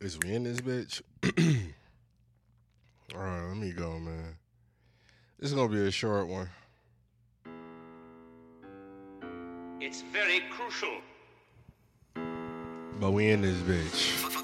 [0.00, 1.02] Is we in this bitch?
[3.16, 4.36] All right, let me go, man.
[5.40, 6.48] This is gonna be a short one.
[9.80, 11.00] It's very crucial.
[13.00, 14.37] But we in this bitch.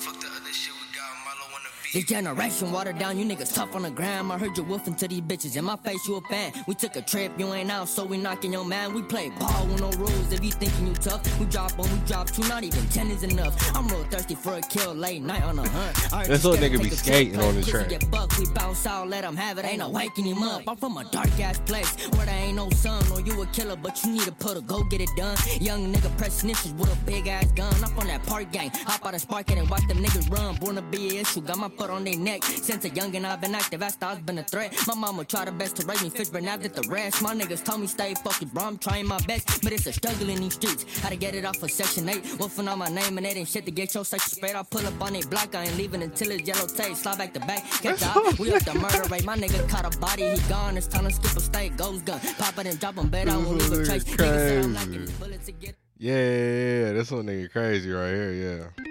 [1.94, 4.32] This generation watered down, you niggas tough on the gram.
[4.32, 5.56] I heard you woofing to these bitches.
[5.56, 6.52] In my face, you a fan.
[6.66, 8.92] We took a trip, you ain't out, so we knocking your man.
[8.92, 10.32] We play ball with no rules.
[10.32, 13.22] If you thinking you tough, we drop one, we drop two, not even ten is
[13.22, 13.54] enough.
[13.76, 16.26] I'm real thirsty for a kill late night on the hunt.
[16.26, 17.90] This little nigga be skating on the track.
[17.90, 19.64] Get buck, we bounce out, let him have it.
[19.64, 20.62] Ain't no waking him up.
[20.66, 23.76] I'm from a dark ass place where there ain't no sun, or you a killer,
[23.76, 25.36] but you need to put a go get it done.
[25.60, 27.72] Young nigga press snitches with a big ass gun.
[27.84, 28.70] I'm from that park gang.
[28.86, 30.56] Hop out and spark and watch them niggas run.
[30.56, 32.42] Born to be a issue, got my foot on their neck.
[32.44, 34.74] Since a youngin', I've been active, after I've been a threat.
[34.86, 37.22] My mama tried her best to raise me, fish, but now that the rest.
[37.22, 38.64] My niggas told me stay focused, bro.
[38.64, 41.00] I'm trying my best, but it's a struggle in these streets.
[41.00, 42.38] How to get it off of Section 8.
[42.38, 44.54] Wolfing on my name and it ain't shit to get your section straight.
[44.54, 46.96] I pull up on a block, I ain't leaving until it's yellow tape.
[46.96, 48.38] Slide back to back, catch up.
[48.38, 49.24] We up the murder rate.
[49.24, 50.76] My nigga caught a body, he gone.
[50.76, 52.20] It's time to skip a state, ghost gun.
[52.38, 54.04] Pop it and drop him, bet I won't leave a trace.
[54.04, 55.76] Niggas say I'm lacking bullets to get.
[55.98, 56.92] Yeah, yeah, yeah.
[56.92, 58.84] This little nigga crazy right here, yeah.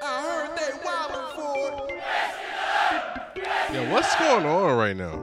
[0.00, 1.56] I heard they wildin' for
[1.90, 2.02] it.
[3.72, 5.20] Yeah, what's going on right now?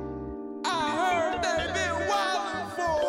[0.66, 0.70] I
[1.16, 3.00] heard they been wildin' for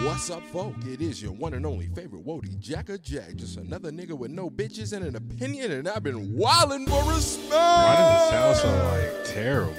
[0.00, 0.06] it.
[0.06, 0.74] What's up, folk?
[0.86, 3.34] It is your one and only favorite Wody Jacka Jack.
[3.36, 7.52] Just another nigga with no bitches and an opinion, and I've been wildin' for respect.
[7.52, 9.76] Why does it sound so like terrible?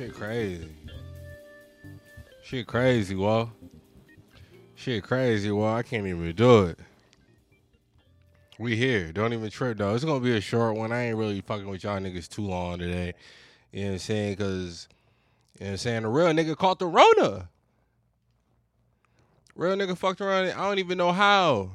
[0.00, 0.68] Shit crazy.
[2.42, 3.52] Shit crazy, well.
[4.74, 5.74] Shit crazy, well.
[5.74, 6.78] I can't even do it.
[8.58, 9.12] We here.
[9.12, 9.94] Don't even trip though.
[9.94, 10.90] It's gonna be a short one.
[10.90, 13.12] I ain't really fucking with y'all niggas too long today.
[13.72, 14.36] You know what I'm saying?
[14.36, 14.88] Cause
[15.58, 16.02] you know what I'm saying?
[16.04, 17.50] The real nigga caught the Rona.
[19.54, 20.46] Real nigga fucked around.
[20.46, 21.72] I don't even know how.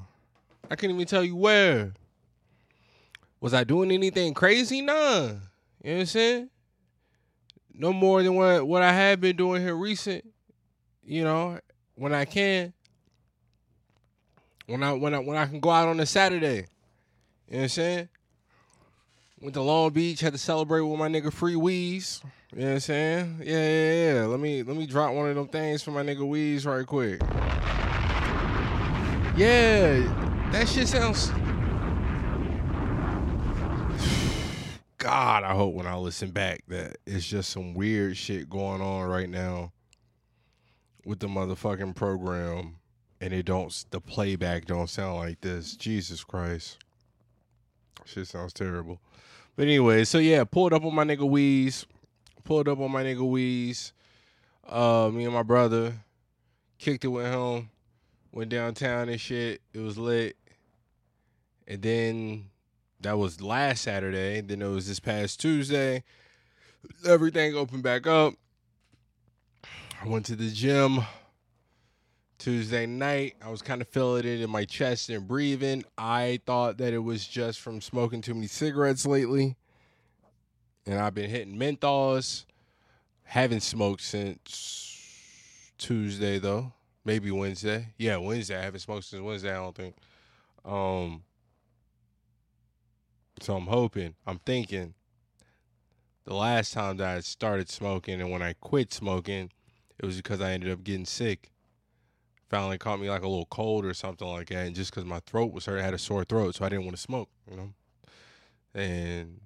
[0.71, 1.93] I can't even tell you where.
[3.39, 4.81] Was I doing anything crazy?
[4.81, 4.93] Nah.
[4.95, 5.37] You know
[5.83, 6.49] what I'm saying?
[7.77, 10.25] No more than what, what I have been doing here recent.
[11.03, 11.59] You know,
[11.95, 12.73] when I can.
[14.65, 16.65] When I when I when I can go out on a Saturday.
[17.47, 18.09] You know what I'm saying?
[19.41, 22.23] Went to Long Beach, had to celebrate with my nigga Free Weeze.
[22.51, 23.41] You know what I'm saying?
[23.43, 24.25] Yeah, yeah, yeah.
[24.25, 27.21] Let me let me drop one of them things for my nigga Weeze right quick.
[29.37, 31.31] Yeah, that shit sounds.
[35.05, 39.07] God, I hope when I listen back that it's just some weird shit going on
[39.07, 39.71] right now
[41.05, 42.77] with the motherfucking program,
[43.21, 45.75] and it don't the playback don't sound like this.
[45.75, 46.79] Jesus Christ,
[48.03, 48.99] shit sounds terrible.
[49.55, 51.85] But anyway, so yeah, pulled up on my nigga Weeze,
[52.43, 53.91] pulled up on my nigga Weeze.
[54.67, 55.93] Uh, me and my brother
[56.79, 57.69] kicked it went home,
[58.31, 59.61] went downtown and shit.
[59.71, 60.35] It was lit,
[61.67, 62.45] and then
[63.05, 64.41] that was last Saturday.
[64.41, 66.03] Then it was this past Tuesday.
[67.05, 68.33] Everything opened back up.
[70.01, 71.01] I went to the gym
[72.39, 73.35] Tuesday night.
[73.43, 75.83] I was kind of feeling it in my chest and breathing.
[75.99, 79.55] I thought that it was just from smoking too many cigarettes lately.
[80.87, 82.45] And I've been hitting menthols.
[83.23, 86.73] Haven't smoked since Tuesday though.
[87.03, 87.93] Maybe Wednesday.
[87.99, 88.57] Yeah, Wednesday.
[88.57, 89.95] I haven't smoked since Wednesday, I don't think.
[90.65, 91.21] Um
[93.41, 94.93] so I'm hoping, I'm thinking
[96.25, 99.51] the last time that I started smoking and when I quit smoking,
[99.99, 101.51] it was because I ended up getting sick.
[102.49, 104.65] Finally caught me like a little cold or something like that.
[104.65, 106.85] And just because my throat was hurt, I had a sore throat, so I didn't
[106.85, 107.73] want to smoke, you know?
[108.73, 109.41] And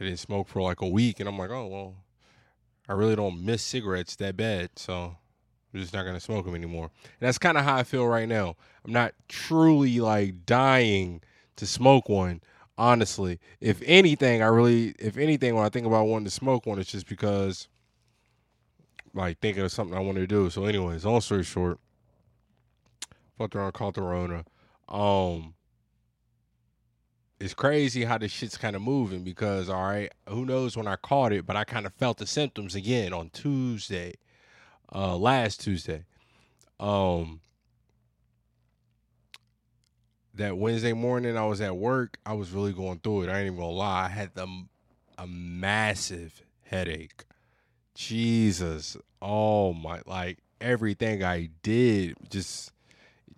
[0.00, 1.20] I didn't smoke for like a week.
[1.20, 1.94] And I'm like, oh, well,
[2.88, 4.70] I really don't miss cigarettes that bad.
[4.76, 5.16] So
[5.72, 6.90] I'm just not going to smoke them anymore.
[7.02, 8.56] And that's kind of how I feel right now.
[8.84, 11.22] I'm not truly like dying
[11.56, 12.40] to smoke one
[12.76, 13.40] honestly.
[13.60, 16.90] If anything, I really, if anything, when I think about wanting to smoke one, it's
[16.90, 17.68] just because,
[19.12, 20.50] like, thinking of something I want to do.
[20.50, 21.78] So, anyways, long story short,
[23.38, 24.44] fucked around, caught the Rona.
[24.88, 25.54] Um,
[27.40, 30.96] it's crazy how this shit's kind of moving because, all right, who knows when I
[30.96, 34.14] caught it, but I kind of felt the symptoms again on Tuesday,
[34.94, 36.04] uh, last Tuesday.
[36.80, 37.40] Um,
[40.34, 43.28] that Wednesday morning I was at work, I was really going through it.
[43.30, 44.06] I ain't even gonna lie.
[44.06, 44.48] I had the,
[45.18, 47.24] a massive headache.
[47.94, 48.96] Jesus.
[49.22, 52.72] Oh my like everything I did just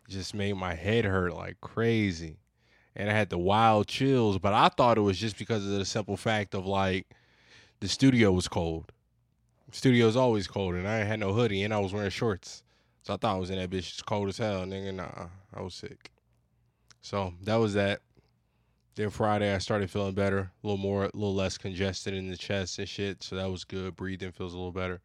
[0.09, 2.39] just made my head hurt like crazy.
[2.95, 5.85] and I had the wild chills, but I thought it was just because of the
[5.85, 7.07] simple fact of like
[7.81, 8.93] the studio was cold.
[9.73, 12.63] Studio's always cold, and I had no hoodie, and I was wearing shorts.
[13.03, 13.91] So I thought I was in that bitch.
[13.91, 14.95] It's cold as hell, nigga.
[14.95, 16.11] Nah, I was sick.
[17.07, 18.01] So that was that.
[18.97, 22.37] Then Friday, I started feeling better, a little more, a little less congested in the
[22.37, 23.23] chest and shit.
[23.23, 23.95] So that was good.
[23.95, 25.01] Breathing feels a little better.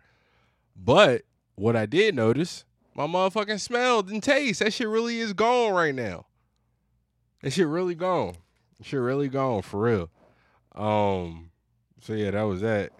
[0.75, 1.21] But
[1.53, 2.65] what I did notice,
[2.95, 6.25] my motherfucking smell and taste, that shit really is gone right now.
[7.43, 8.35] That shit really gone.
[8.79, 10.09] That shit really gone for real.
[10.73, 11.51] Um,
[12.01, 12.93] so yeah, that was that.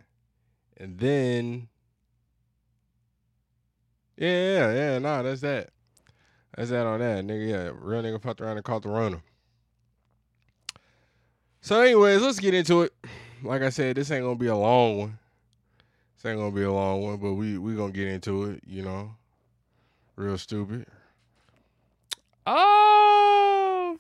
[0.78, 1.70] And then
[4.16, 5.72] Yeah, yeah, yeah, nah, that's that.
[6.56, 7.50] That's that on that, nigga.
[7.50, 9.22] Yeah, real nigga fucked around and caught the Rona.
[11.62, 12.94] So, anyways, let's get into it.
[13.44, 15.20] Like I said, this ain't gonna be a long one.
[16.16, 18.62] This ain't gonna be a long one, but we we gonna get into it.
[18.66, 19.16] You know,
[20.16, 20.86] real stupid.
[22.46, 23.98] Oh,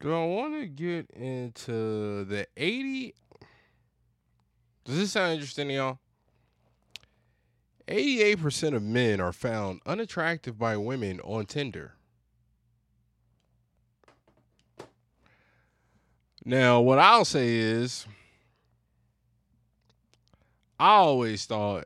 [0.00, 3.14] do I want to get into the eighty?
[4.84, 5.98] Does this sound interesting to y'all?
[7.88, 11.92] 88% of men are found unattractive by women on Tinder.
[16.44, 18.06] Now, what I'll say is,
[20.78, 21.84] I always thought,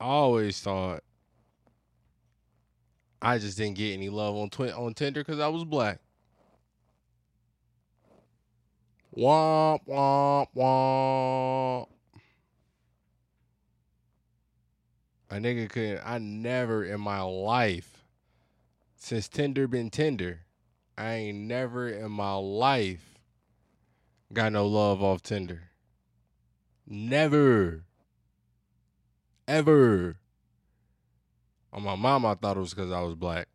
[0.00, 1.02] I always thought
[3.20, 6.00] I just didn't get any love on twi- on Tinder because I was black.
[9.16, 11.88] Womp womp womp.
[15.30, 17.94] A nigga could I never in my life
[18.96, 20.40] since Tinder been Tinder,
[20.96, 23.18] I ain't never in my life
[24.32, 25.64] got no love off Tinder.
[26.86, 27.84] Never.
[29.46, 30.16] Ever.
[31.72, 33.48] On my mom, I thought it was because I was black.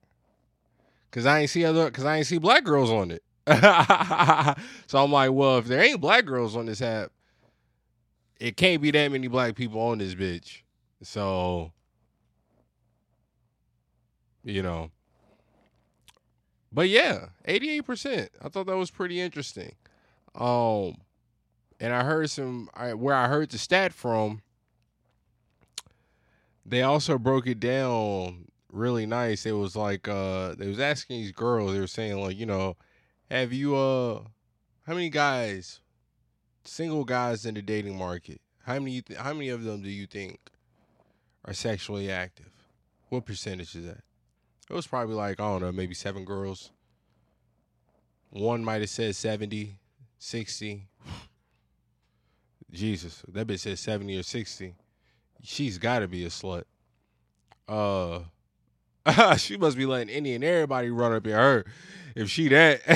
[1.12, 3.24] Cause I ain't see other cause I ain't see black girls on it.
[4.88, 7.12] so I'm like, well, if there ain't black girls on this app,
[8.40, 10.62] it can't be that many black people on this bitch.
[11.02, 11.72] So,
[14.44, 14.92] you know.
[16.72, 18.30] But yeah, 88%.
[18.42, 19.74] I thought that was pretty interesting.
[20.36, 20.98] Um
[21.80, 24.44] and I heard some I, where I heard the stat from
[26.66, 29.48] they also broke it down really nice.
[29.48, 32.78] It was like uh they was asking these girls, they were saying like, you know,
[33.30, 34.22] have you uh
[34.86, 35.82] how many guys
[36.64, 38.42] single guys in the dating market?
[38.64, 40.40] How many th- how many of them do you think
[41.46, 42.50] are sexually active?
[43.10, 44.04] What percentage is that?
[44.70, 46.72] It was probably like, I don't know, maybe 7 girls.
[48.30, 49.80] One might have said 70,
[50.20, 50.88] 60.
[52.72, 54.76] Jesus, that bitch said 70 or 60.
[55.42, 56.66] She's got to be a slut.
[57.68, 58.20] Uh
[59.38, 61.66] she must be letting any and everybody run up in her
[62.16, 62.86] if she that.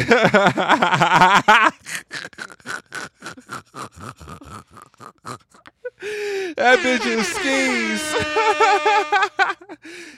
[6.56, 8.02] that bitch is skis.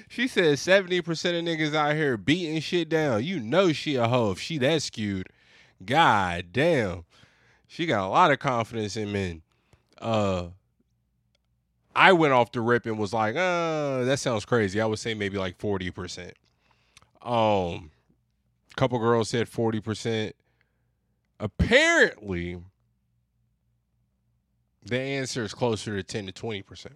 [0.10, 3.24] she said 70% of niggas out here beating shit down.
[3.24, 5.30] You know she a hoe if she that skewed.
[5.84, 7.06] God damn.
[7.68, 9.42] She got a lot of confidence in men.
[10.00, 10.48] Uh
[11.96, 14.82] I went off the rip and was like, uh, that sounds crazy.
[14.82, 16.34] I would say maybe like 40%.
[17.22, 17.92] Um,
[18.76, 20.34] couple girls said 40%.
[21.40, 22.60] Apparently,
[24.84, 26.88] the answer is closer to 10 to 20%.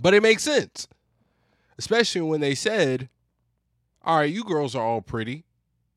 [0.00, 0.88] But it makes sense.
[1.78, 3.08] Especially when they said,
[4.04, 5.44] all right, you girls are all pretty.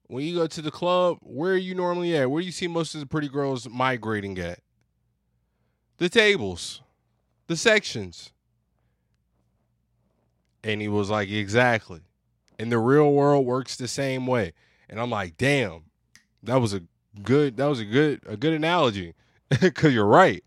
[0.07, 2.29] When you go to the club, where are you normally at?
[2.29, 4.59] Where do you see most of the pretty girls migrating at?
[5.97, 6.81] The tables
[7.47, 8.31] the sections.
[10.63, 12.01] And he was like, exactly.
[12.57, 14.53] And the real world works the same way.
[14.89, 15.85] And I'm like, damn,
[16.43, 16.83] that was a
[17.21, 19.13] good, that was a good, a good analogy.
[19.73, 20.43] Cause you're right.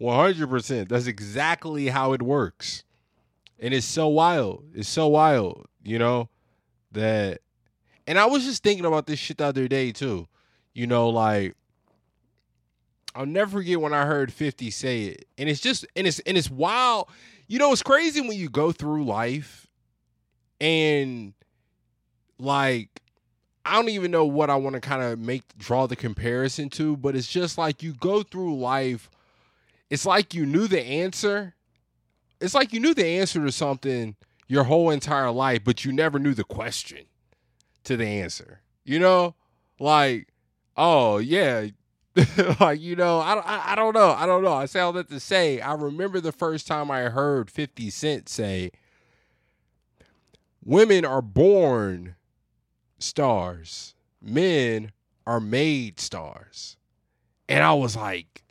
[0.00, 0.88] 100%.
[0.88, 2.84] That's exactly how it works.
[3.58, 4.64] And it's so wild.
[4.74, 6.28] It's so wild, you know,
[6.92, 7.40] that,
[8.06, 10.28] and I was just thinking about this shit the other day too.
[10.74, 11.56] You know, like,
[13.16, 15.26] I'll never forget when I heard 50 say it.
[15.38, 17.08] And it's just and it's and it's wild.
[17.48, 19.66] You know, it's crazy when you go through life
[20.60, 21.32] and
[22.38, 23.00] like
[23.64, 26.96] I don't even know what I want to kind of make draw the comparison to,
[26.96, 29.10] but it's just like you go through life
[29.90, 31.54] it's like you knew the answer.
[32.40, 34.16] It's like you knew the answer to something
[34.48, 37.06] your whole entire life, but you never knew the question
[37.84, 38.60] to the answer.
[38.84, 39.34] You know?
[39.78, 40.28] Like,
[40.76, 41.68] oh yeah,
[42.60, 44.52] like you know, I, I I don't know, I don't know.
[44.52, 48.28] I say all that to say, I remember the first time I heard Fifty Cent
[48.28, 48.70] say,
[50.64, 52.16] women are born
[52.98, 54.92] stars, men
[55.26, 56.76] are made stars.
[57.48, 58.44] And I was like,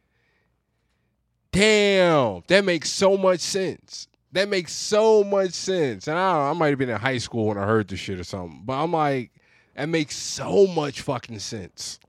[1.52, 4.08] damn, that makes so much sense.
[4.32, 6.08] That makes so much sense.
[6.08, 8.20] And I know, I might have been in high school when I heard this shit
[8.20, 9.32] or something, but I'm like,
[9.76, 12.00] that makes so much fucking sense.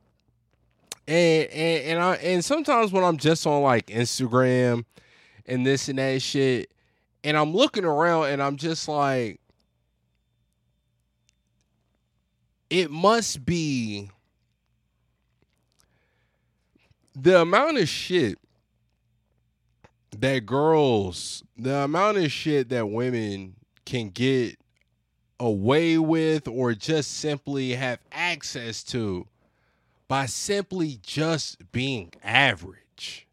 [1.08, 4.84] And and and I and sometimes when I'm just on like Instagram
[5.46, 6.72] and this and that shit,
[7.22, 9.40] and I'm looking around and I'm just like,
[12.70, 14.10] it must be
[17.14, 18.38] the amount of shit
[20.20, 24.58] that girls, the amount of shit that women can get
[25.38, 29.26] away with or just simply have access to
[30.08, 33.26] by simply just being average.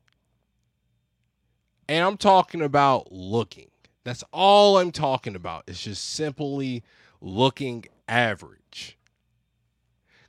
[1.88, 3.70] And I'm talking about looking.
[4.04, 5.64] That's all I'm talking about.
[5.68, 6.84] It's just simply
[7.22, 8.98] looking average.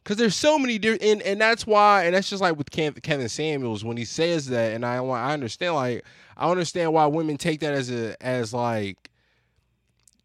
[0.05, 3.29] Cause there's so many different, and, and that's why, and that's just like with Kevin
[3.29, 6.05] Samuels when he says that, and I I understand like
[6.37, 9.11] I understand why women take that as a as like,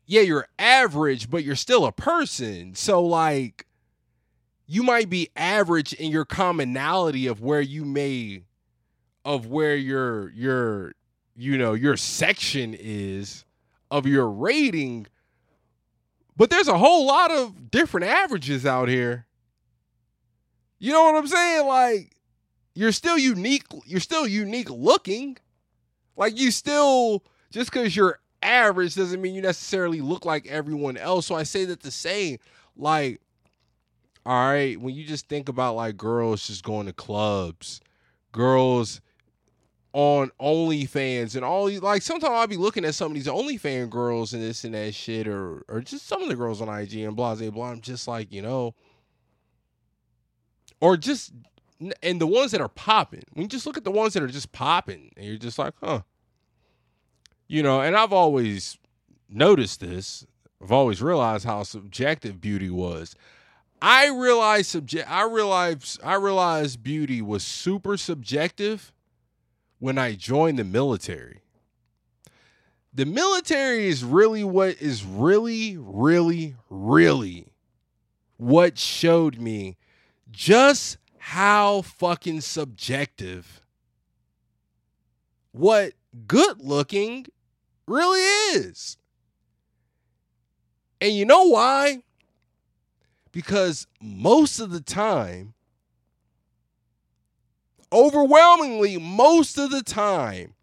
[0.05, 2.75] yeah, you're average, but you're still a person.
[2.75, 3.67] So like,
[4.71, 8.43] you might be average in your commonality of where you may,
[9.25, 10.93] of where your your
[11.35, 13.45] you know your section is
[13.89, 15.07] of your rating,
[16.37, 19.25] but there's a whole lot of different averages out here.
[20.77, 21.65] You know what I'm saying?
[21.65, 22.15] Like
[22.75, 25.37] you're still unique, you're still unique looking.
[26.15, 31.25] Like you still just cuz you're average doesn't mean you necessarily look like everyone else.
[31.25, 32.37] So I say that to say
[32.77, 33.19] like
[34.25, 37.81] all right, when you just think about like girls just going to clubs,
[38.31, 39.01] girls
[39.91, 43.89] on OnlyFans and all these like sometimes I'll be looking at some of these OnlyFans
[43.89, 46.97] girls and this and that shit or or just some of the girls on IG
[46.97, 47.71] and blah blah blah.
[47.71, 48.75] I'm just like, you know,
[50.79, 51.33] or just
[52.03, 53.23] and the ones that are popping.
[53.33, 55.73] When you just look at the ones that are just popping, and you're just like,
[55.81, 56.01] huh.
[57.47, 58.77] You know, and I've always
[59.27, 60.25] noticed this.
[60.61, 63.15] I've always realized how subjective beauty was.
[63.81, 68.91] I realized subject I realized I realized beauty was super subjective
[69.79, 71.41] when I joined the military.
[72.93, 77.53] The military is really what is really, really, really
[78.37, 79.77] what showed me
[80.31, 83.61] just how fucking subjective
[85.51, 85.93] what
[86.27, 87.25] good looking
[87.87, 88.19] really
[88.55, 88.97] is.
[91.01, 92.03] And you know why?
[93.31, 95.53] Because most of the time,
[97.91, 100.53] overwhelmingly, most of the time,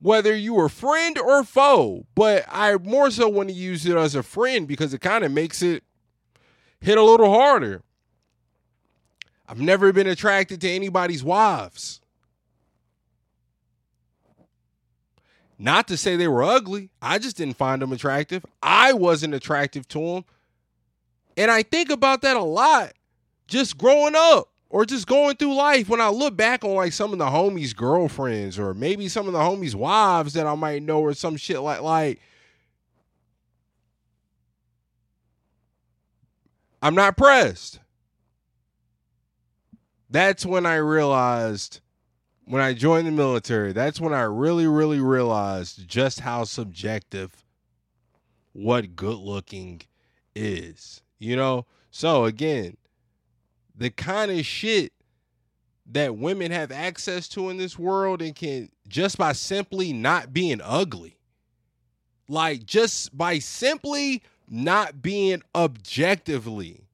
[0.00, 4.14] whether you are friend or foe, but I more so want to use it as
[4.14, 5.82] a friend because it kind of makes it
[6.80, 7.82] hit a little harder.
[9.48, 12.00] I've never been attracted to anybody's wives.
[15.58, 16.90] Not to say they were ugly.
[17.00, 18.44] I just didn't find them attractive.
[18.62, 20.24] I wasn't attractive to them.
[21.36, 22.92] And I think about that a lot
[23.46, 27.12] just growing up or just going through life when I look back on like some
[27.12, 31.00] of the homies' girlfriends or maybe some of the homies' wives that I might know
[31.00, 32.20] or some shit like like
[36.82, 37.80] I'm not pressed
[40.14, 41.80] that's when I realized
[42.44, 47.44] when I joined the military, that's when I really, really realized just how subjective
[48.52, 49.82] what good looking
[50.36, 51.02] is.
[51.18, 51.66] You know?
[51.90, 52.76] So again,
[53.74, 54.92] the kind of shit
[55.86, 60.60] that women have access to in this world and can just by simply not being
[60.62, 61.18] ugly.
[62.28, 66.84] Like just by simply not being objectively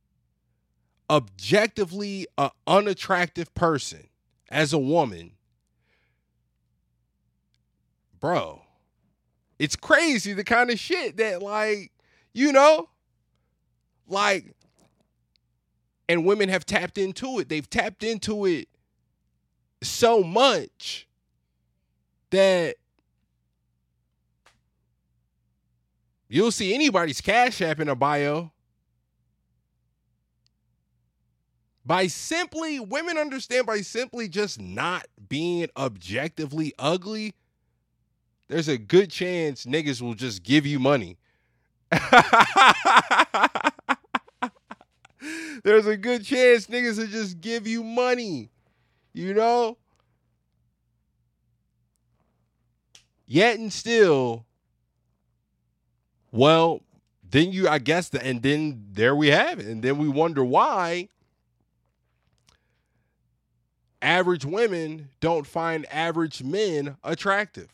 [1.11, 4.09] objectively an unattractive person
[4.49, 5.33] as a woman,
[8.21, 8.63] bro,
[9.59, 11.91] it's crazy the kind of shit that, like,
[12.33, 12.89] you know,
[14.11, 14.55] like,
[16.09, 17.49] and women have tapped into it.
[17.49, 18.69] They've tapped into it
[19.83, 21.09] so much
[22.31, 22.77] that
[26.29, 28.53] you'll see anybody's cash app in a bio
[31.85, 37.35] by simply women understand by simply just not being objectively ugly
[38.49, 41.17] there's a good chance niggas will just give you money
[45.65, 48.51] there's a good chance niggas will just give you money
[49.13, 49.77] you know
[53.27, 54.45] yet and still
[56.33, 56.81] well
[57.31, 59.67] then you, I guess, the, and then there we have it.
[59.67, 61.09] And then we wonder why
[64.03, 67.71] average women don't find average men attractive.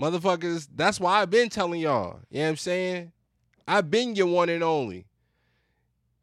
[0.00, 2.20] Motherfuckers, that's why I've been telling y'all.
[2.30, 3.12] You know what I'm saying?
[3.66, 5.06] I've been your one and only.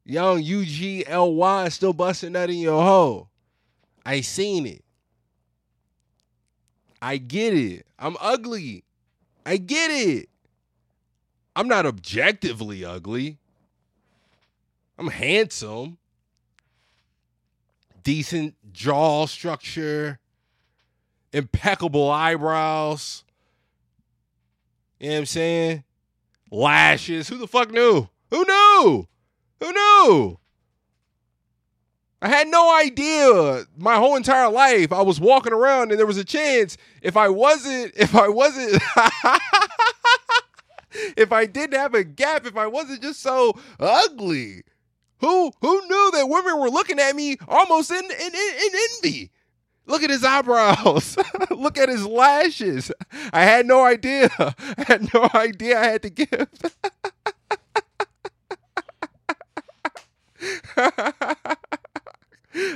[0.05, 3.29] Young UGLY still busting that in your hole.
[4.05, 4.83] I seen it.
[7.01, 7.87] I get it.
[7.97, 8.83] I'm ugly.
[9.45, 10.29] I get it.
[11.55, 13.39] I'm not objectively ugly.
[14.97, 15.97] I'm handsome.
[18.03, 20.19] Decent jaw structure.
[21.33, 23.23] Impeccable eyebrows.
[24.99, 25.83] You know what I'm saying?
[26.51, 27.27] Lashes.
[27.27, 28.07] Who the fuck knew?
[28.29, 29.07] Who knew?
[29.59, 30.39] Who knew?
[32.21, 34.91] I had no idea my whole entire life.
[34.91, 38.81] I was walking around and there was a chance if I wasn't, if I wasn't,
[41.17, 44.63] if I didn't have a gap, if I wasn't just so ugly.
[45.19, 48.71] Who who knew that women were looking at me almost in in, in, in
[49.03, 49.31] envy?
[49.87, 51.17] Look at his eyebrows.
[51.51, 52.91] Look at his lashes.
[53.31, 54.29] I had no idea.
[54.39, 56.47] I had no idea I had to give.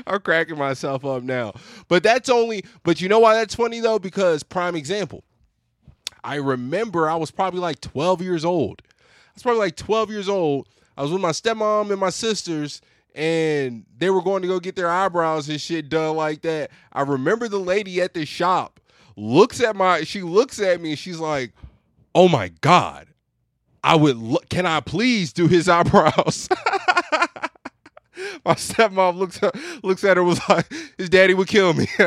[0.08, 1.54] I'm cracking myself up now.
[1.88, 4.00] But that's only, but you know why that's funny though?
[4.00, 5.24] Because, prime example,
[6.24, 8.82] I remember I was probably like 12 years old.
[8.86, 10.68] I was probably like 12 years old.
[10.98, 12.82] I was with my stepmom and my sisters,
[13.16, 16.72] and they were going to go get their eyebrows and shit done like that.
[16.92, 18.80] I remember the lady at the shop
[19.16, 21.54] looks at my, she looks at me and she's like,
[22.14, 23.08] oh my God,
[23.84, 26.50] I would look, can I please do his eyebrows?
[28.46, 31.88] my stepmom looks at, looks at her was like, his daddy would kill me.
[32.00, 32.06] and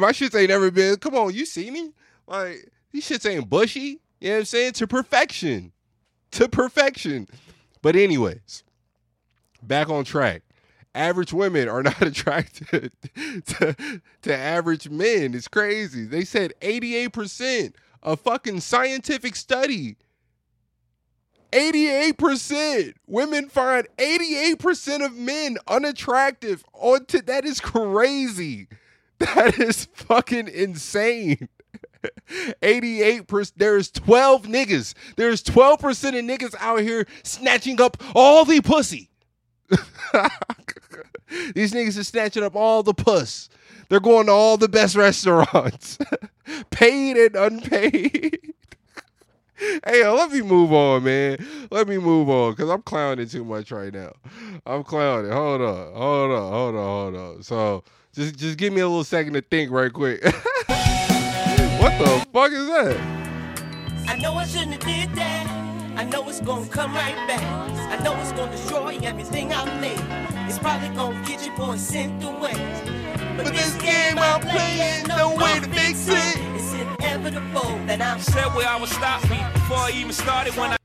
[0.00, 1.92] my shits ain't ever been, come on, you see me?
[2.26, 4.00] Like, these shits ain't bushy.
[4.20, 4.72] You know what I'm saying?
[4.74, 5.72] To perfection.
[6.32, 7.28] To perfection.
[7.82, 8.64] But anyways,
[9.62, 10.42] back on track.
[10.94, 12.92] Average women are not attracted
[13.46, 15.34] to, to average men.
[15.34, 16.04] It's crazy.
[16.04, 19.96] They said 88% a fucking scientific study
[21.54, 28.68] 88% women find 88% of men unattractive on to that is crazy.
[29.18, 31.48] That is fucking insane.
[32.60, 34.92] 88% there's 12 niggas.
[35.16, 39.10] There's 12% of niggas out here snatching up all the pussy.
[41.54, 43.48] These niggas are snatching up all the puss.
[43.88, 45.96] They're going to all the best restaurants.
[46.70, 48.53] Paid and unpaid
[49.86, 51.38] hey, yo, let me move on, man.
[51.70, 54.12] Let me move on because I'm clowning too much right now.
[54.66, 55.32] I'm clowning.
[55.32, 57.42] Hold on, hold on, hold on, hold on.
[57.42, 60.22] So just just give me a little second to think right quick.
[60.24, 60.32] what
[61.98, 62.96] the fuck is that?
[64.08, 65.50] I know I shouldn't have did that.
[65.96, 67.42] I know it's gonna come right back.
[67.98, 70.00] I know it's gonna destroy everything I've made.
[70.48, 72.54] It's probably gonna get your boy sent away.
[73.36, 76.53] But, this game I'm playing, no way to fix it.
[77.04, 77.60] Inevitable
[78.02, 80.76] I'm Said where I would stop me before I even started when I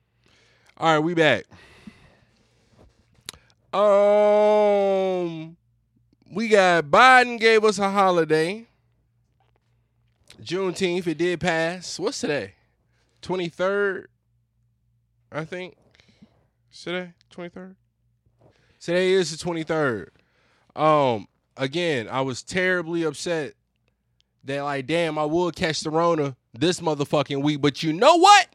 [0.78, 1.46] All right, we back.
[3.74, 5.56] Um,
[6.32, 8.68] we got Biden gave us a holiday.
[10.42, 11.98] Juneteenth, it did pass.
[12.00, 12.56] What's today?
[13.22, 14.10] Twenty third,
[15.32, 15.78] I think.
[16.72, 17.76] Today, twenty third.
[18.80, 20.12] Today is the twenty third.
[20.76, 21.28] Um,
[21.58, 23.54] again, I was terribly upset
[24.44, 27.62] that like, damn, I would catch the Rona this motherfucking week.
[27.62, 28.48] But you know what?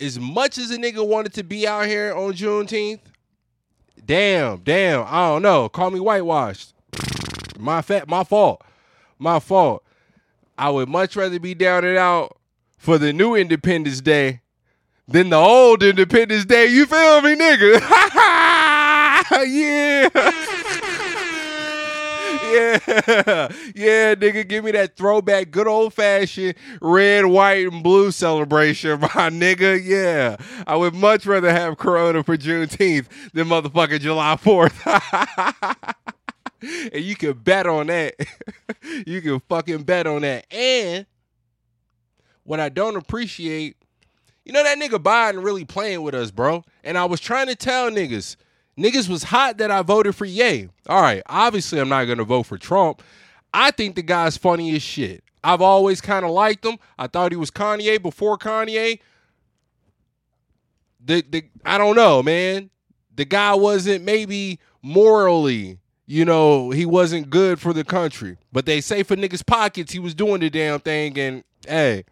[0.00, 3.00] As much as a nigga wanted to be out here on Juneteenth,
[4.04, 5.68] damn, damn, I don't know.
[5.68, 6.74] Call me whitewashed.
[7.58, 8.62] My fat, my fault,
[9.18, 9.84] my fault.
[10.56, 12.38] I would much rather be down and out
[12.78, 14.40] for the new Independence Day
[15.06, 16.66] than the old Independence Day.
[16.66, 17.80] You feel me, nigga?
[19.46, 20.62] yeah.
[22.52, 22.78] Yeah,
[23.74, 29.08] yeah, nigga, give me that throwback, good old fashioned red, white, and blue celebration, my
[29.08, 29.80] nigga.
[29.82, 30.36] Yeah,
[30.66, 35.94] I would much rather have Corona for Juneteenth than motherfucking July 4th.
[36.92, 38.14] and you can bet on that.
[39.06, 40.46] you can fucking bet on that.
[40.52, 41.06] And
[42.44, 43.76] what I don't appreciate,
[44.44, 46.64] you know, that nigga Biden really playing with us, bro.
[46.82, 48.36] And I was trying to tell niggas,
[48.78, 50.68] niggas was hot that I voted for Ye.
[50.88, 53.02] All right, obviously I'm not gonna vote for Trump.
[53.52, 55.24] I think the guy's funny as shit.
[55.42, 56.78] I've always kind of liked him.
[56.98, 59.00] I thought he was Kanye before Kanye.
[61.04, 62.70] The the I don't know, man.
[63.14, 68.36] The guy wasn't maybe morally, you know, he wasn't good for the country.
[68.52, 72.04] But they say for niggas' pockets, he was doing the damn thing, and hey,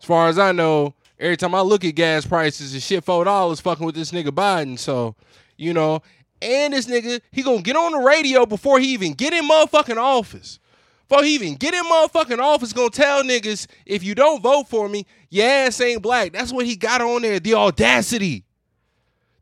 [0.00, 3.24] as far as I know, every time I look at gas prices and shit, four
[3.24, 4.78] dollars fucking with this nigga Biden.
[4.78, 5.14] So,
[5.60, 6.02] you know,
[6.40, 9.98] and this nigga, he gonna get on the radio before he even get in motherfucking
[9.98, 10.58] office.
[11.06, 14.88] Before he even get in motherfucking office, gonna tell niggas, if you don't vote for
[14.88, 16.32] me, your ass ain't black.
[16.32, 17.40] That's what he got on there.
[17.40, 18.44] The audacity.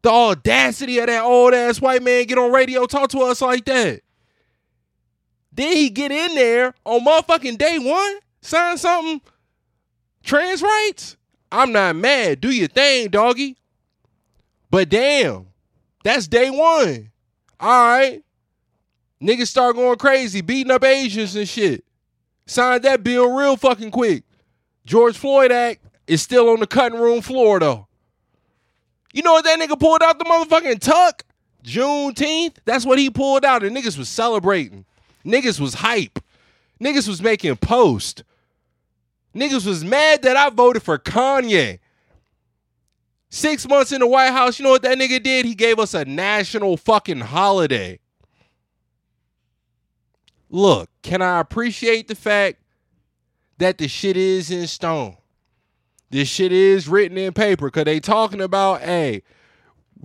[0.03, 3.65] The audacity of that old ass white man get on radio talk to us like
[3.67, 4.01] that.
[5.53, 9.21] Then he get in there on motherfucking day one, sign something,
[10.25, 11.17] trans rights.
[11.53, 12.41] I'm not mad.
[12.41, 13.57] Do your thing, doggy.
[14.71, 15.48] But damn,
[16.05, 17.11] that's day one.
[17.61, 18.23] All right.
[19.21, 21.85] Niggas start going crazy, beating up Asians and shit.
[22.47, 24.25] Signed that bill real fucking quick.
[24.87, 27.89] George Floyd Act is still on the cutting room floor though.
[29.13, 31.25] You know what that nigga pulled out the motherfucking tuck?
[31.65, 32.57] Juneteenth.
[32.65, 34.85] That's what he pulled out, and niggas was celebrating.
[35.25, 36.19] Niggas was hype.
[36.81, 38.23] Niggas was making post.
[39.35, 41.81] Niggas was mad that I voted for Kanye.
[43.31, 45.45] Six months in the White House, you know what that nigga did?
[45.45, 48.01] He gave us a national fucking holiday.
[50.51, 52.63] Look, can I appreciate the fact
[53.59, 55.17] that the shit is in stone?
[56.11, 59.23] This shit is written in paper because they talking about, hey,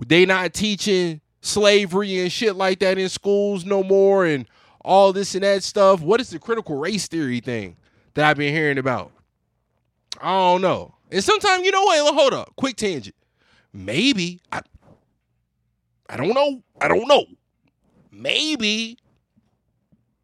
[0.06, 4.46] they not teaching slavery and shit like that in schools no more and
[4.84, 6.02] all this and that stuff.
[6.02, 7.76] What is the critical race theory thing
[8.12, 9.12] that I've been hearing about?
[10.20, 10.93] I don't know.
[11.10, 12.14] And sometimes, you know what?
[12.14, 12.56] Hold up.
[12.56, 13.16] Quick tangent.
[13.72, 14.40] Maybe.
[14.50, 14.62] I,
[16.08, 16.62] I don't know.
[16.80, 17.24] I don't know.
[18.10, 18.98] Maybe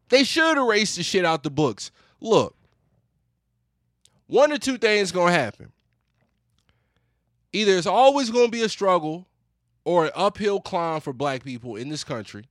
[0.09, 1.91] they should erase the shit out the books.
[2.19, 2.55] Look,
[4.27, 5.71] one or two things gonna happen.
[7.53, 9.27] Either it's always gonna be a struggle
[9.83, 12.45] or an uphill climb for black people in this country,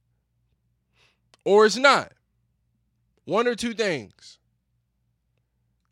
[1.45, 2.13] or it's not.
[3.25, 4.40] One or two things.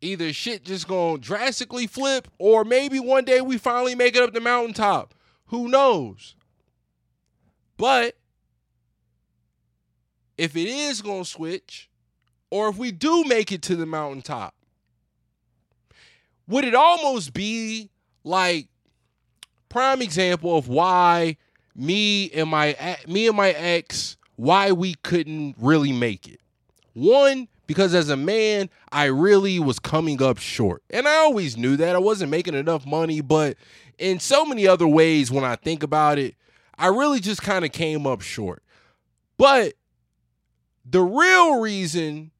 [0.01, 4.33] Either shit just gonna drastically flip, or maybe one day we finally make it up
[4.33, 5.13] the mountaintop.
[5.47, 6.35] Who knows?
[7.77, 8.17] But
[10.37, 11.89] if it is gonna switch,
[12.49, 14.55] or if we do make it to the mountaintop,
[16.47, 17.89] would it almost be
[18.23, 18.67] like
[19.69, 21.37] prime example of why
[21.75, 26.39] me and my me and my ex why we couldn't really make it.
[26.93, 30.81] One, because as a man, I really was coming up short.
[30.89, 31.95] And I always knew that.
[31.95, 33.57] I wasn't making enough money, but
[33.99, 36.33] in so many other ways when I think about it,
[36.79, 38.63] I really just kind of came up short.
[39.37, 39.73] But
[40.83, 42.31] the real reason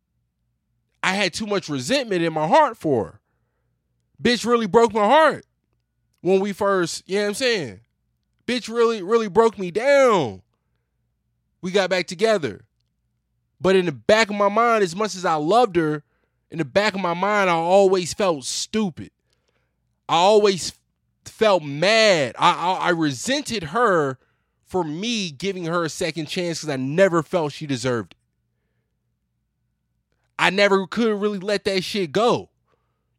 [1.03, 3.19] I had too much resentment in my heart for her,
[4.19, 5.45] bitch really broke my heart
[6.21, 7.79] when we first, you know what I'm saying?
[8.47, 10.41] Bitch really, really broke me down.
[11.61, 12.65] We got back together.
[13.61, 16.03] But in the back of my mind, as much as I loved her,
[16.51, 19.11] in the back of my mind, I always felt stupid.
[20.07, 20.73] I always
[21.25, 22.35] felt mad.
[22.39, 24.17] I, I, I resented her
[24.65, 28.17] for me giving her a second chance because I never felt she deserved it.
[30.37, 32.49] I never could really let that shit go.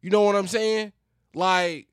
[0.01, 0.91] You know what I'm saying?
[1.35, 1.87] Like,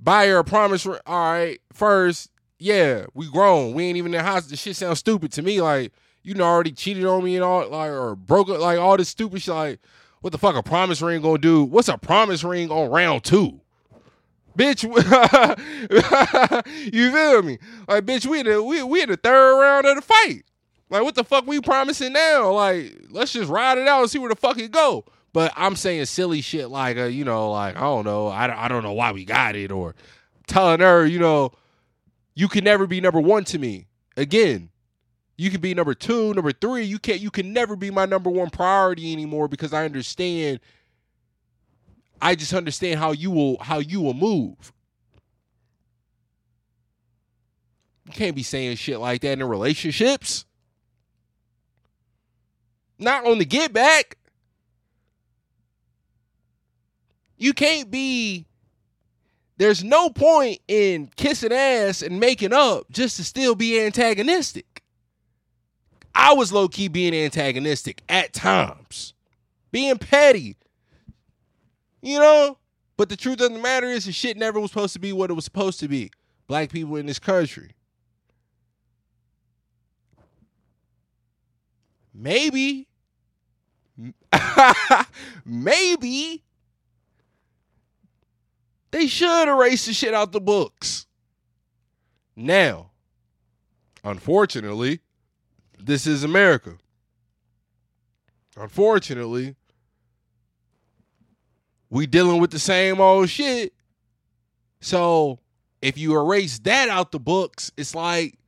[0.00, 0.84] buy her a promise.
[0.84, 3.72] All right, first, yeah, we grown.
[3.72, 4.46] We ain't even in the house.
[4.46, 5.60] The shit sounds stupid to me.
[5.60, 9.08] Like, you know, already cheated on me and all, like, or broke like all this
[9.08, 9.54] stupid shit.
[9.54, 9.80] Like,
[10.20, 11.64] what the fuck a promise ring gonna do?
[11.64, 13.60] What's a promise ring on round two?
[14.58, 14.82] Bitch,
[16.92, 17.58] you feel me?
[17.88, 20.42] Like, bitch, we in the we, we in the third round of the fight.
[20.90, 22.50] Like, what the fuck we promising now?
[22.50, 25.04] Like, let's just ride it out and see where the fuck it go.
[25.32, 28.68] But I'm saying silly shit like, uh, you know, like I don't know, I, I
[28.68, 29.94] don't know why we got it, or
[30.48, 31.52] telling her, you know,
[32.34, 33.86] you can never be number one to me.
[34.16, 34.70] Again,
[35.40, 36.84] you can be number two, number three.
[36.84, 37.18] You can't.
[37.18, 40.60] You can never be my number one priority anymore because I understand.
[42.20, 44.74] I just understand how you will how you will move.
[48.04, 50.44] You can't be saying shit like that in relationships.
[52.98, 54.18] Not on the get back.
[57.38, 58.44] You can't be
[59.56, 64.79] there's no point in kissing ass and making up just to still be antagonistic.
[66.14, 69.14] I was low key being antagonistic at times,
[69.70, 70.56] being petty,
[72.02, 72.58] you know.
[72.96, 75.30] But the truth of the matter is, the shit never was supposed to be what
[75.30, 76.10] it was supposed to be.
[76.46, 77.70] Black people in this country.
[82.12, 82.88] Maybe,
[85.46, 86.44] maybe
[88.90, 91.06] they should erase the shit out the books.
[92.36, 92.90] Now,
[94.04, 95.00] unfortunately,
[95.84, 96.76] this is America.
[98.56, 99.54] Unfortunately,
[101.88, 103.72] we dealing with the same old shit.
[104.80, 105.38] So
[105.82, 108.38] if you erase that out the books, it's like,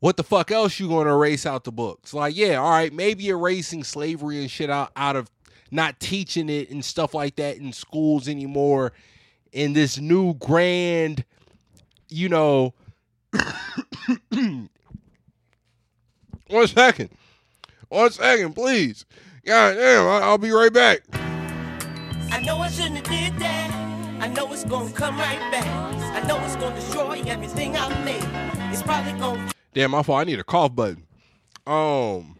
[0.00, 2.14] what the fuck else you gonna erase out the books?
[2.14, 5.30] Like, yeah, all right, maybe erasing slavery and shit out, out of
[5.70, 8.92] not teaching it and stuff like that in schools anymore
[9.52, 11.24] in this new grand,
[12.08, 12.74] you know.
[16.50, 17.10] One second.
[17.88, 19.04] One second, please.
[19.44, 21.02] God damn, I- I'll be right back.
[21.12, 23.70] I know I shouldn't have did that.
[24.20, 25.66] I know it's gonna come right back.
[25.66, 28.72] I know it's gonna destroy everything I made.
[28.72, 30.20] It's probably gonna Damn, my fault.
[30.20, 31.06] I need a cough button.
[31.66, 32.36] Um,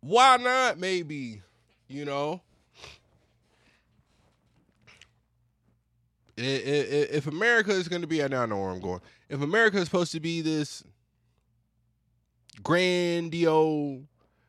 [0.00, 0.78] why not?
[0.78, 1.40] Maybe,
[1.88, 2.42] you know,
[6.36, 9.00] if America is going to be, I now know where I'm going.
[9.28, 10.84] If America is supposed to be this
[12.62, 14.02] grandiose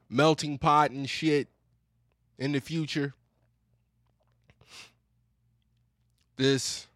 [0.10, 1.48] melting pot and shit
[2.38, 3.14] in the future,
[6.38, 6.88] this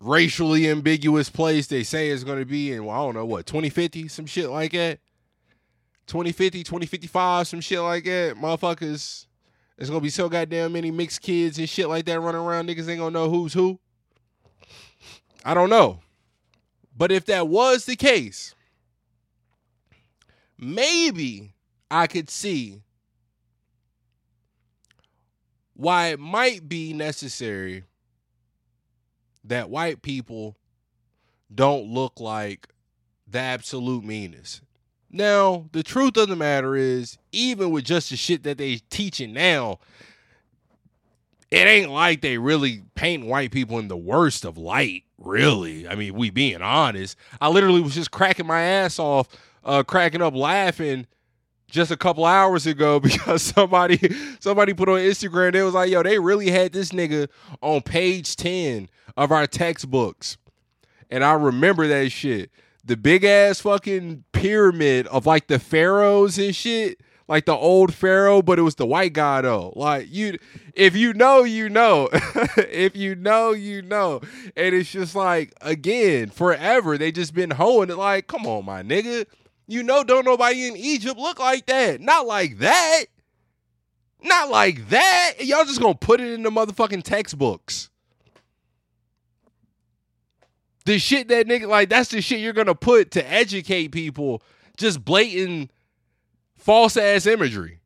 [0.00, 3.46] racially ambiguous place they say is going to be in, well, I don't know, what,
[3.46, 4.98] 2050, some shit like that?
[6.06, 8.36] 2050, 2055, some shit like that.
[8.36, 9.26] Motherfuckers,
[9.76, 12.68] there's going to be so goddamn many mixed kids and shit like that running around.
[12.68, 13.78] Niggas ain't going to know who's who.
[15.44, 16.00] I don't know.
[16.96, 18.53] But if that was the case,
[20.64, 21.54] maybe
[21.90, 22.82] I could see
[25.74, 27.84] why it might be necessary
[29.44, 30.56] that white people
[31.54, 32.68] don't look like
[33.28, 34.62] the absolute meanest.
[35.10, 39.32] Now, the truth of the matter is, even with just the shit that they teaching
[39.32, 39.78] now,
[41.50, 45.86] it ain't like they really paint white people in the worst of light, really.
[45.86, 47.16] I mean, we being honest.
[47.40, 49.28] I literally was just cracking my ass off,
[49.64, 51.06] uh, cracking up laughing
[51.68, 53.98] just a couple hours ago because somebody
[54.40, 57.28] somebody put on Instagram, they was like, yo, they really had this nigga
[57.60, 60.38] on page 10 of our textbooks.
[61.10, 62.50] And I remember that shit.
[62.84, 67.00] The big ass fucking pyramid of like the pharaohs and shit.
[67.26, 69.72] Like the old pharaoh, but it was the white guy though.
[69.74, 70.38] Like you
[70.74, 72.10] if you know, you know.
[72.12, 74.20] if you know, you know.
[74.54, 78.82] And it's just like, again, forever they just been hoeing it like, come on, my
[78.82, 79.24] nigga.
[79.66, 82.00] You know, don't nobody in Egypt look like that.
[82.00, 83.04] Not like that.
[84.22, 85.34] Not like that.
[85.40, 87.90] Y'all just gonna put it in the motherfucking textbooks.
[90.86, 94.42] The shit that nigga like that's the shit you're gonna put to educate people.
[94.76, 95.70] Just blatant
[96.56, 97.80] false ass imagery.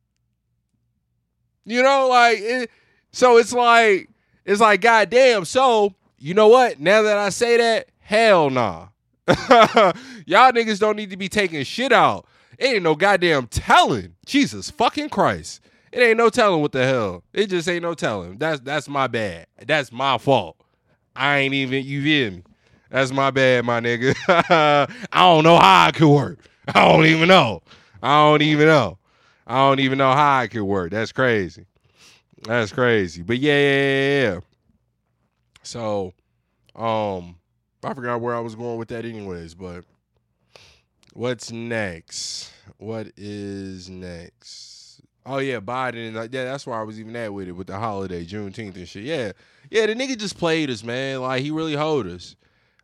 [1.65, 2.71] You know, like it,
[3.11, 4.09] so it's like
[4.45, 5.45] it's like goddamn.
[5.45, 6.79] So you know what?
[6.79, 8.87] Now that I say that, hell nah.
[10.25, 12.25] Y'all niggas don't need to be taking shit out.
[12.57, 14.15] It ain't no goddamn telling.
[14.25, 15.61] Jesus fucking Christ.
[15.91, 17.23] It ain't no telling what the hell.
[17.33, 18.37] It just ain't no telling.
[18.37, 19.47] That's that's my bad.
[19.65, 20.57] That's my fault.
[21.15, 22.43] I ain't even you feel me.
[22.89, 24.15] That's my bad, my nigga.
[25.11, 26.39] I don't know how I could work.
[26.67, 27.61] I don't even know.
[28.01, 28.97] I don't even know.
[29.45, 30.91] I don't even know how I could work.
[30.91, 31.65] That's crazy.
[32.43, 33.21] That's crazy.
[33.21, 34.39] But yeah, yeah, yeah.
[35.63, 36.13] So,
[36.75, 37.38] um,
[37.83, 39.55] I forgot where I was going with that, anyways.
[39.55, 39.85] But
[41.13, 42.51] what's next?
[42.77, 45.01] What is next?
[45.25, 46.13] Oh yeah, Biden.
[46.13, 48.75] Like, uh, yeah, that's where I was even at with it with the holiday, Juneteenth
[48.75, 49.03] and shit.
[49.03, 49.31] Yeah,
[49.69, 49.85] yeah.
[49.85, 51.21] The nigga just played us, man.
[51.21, 52.35] Like he really hold us.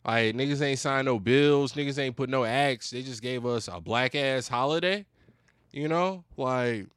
[0.05, 1.73] Like niggas ain't signed no bills.
[1.73, 2.91] Niggas ain't put no acts.
[2.91, 5.05] They just gave us a black ass holiday.
[5.71, 6.87] You know, like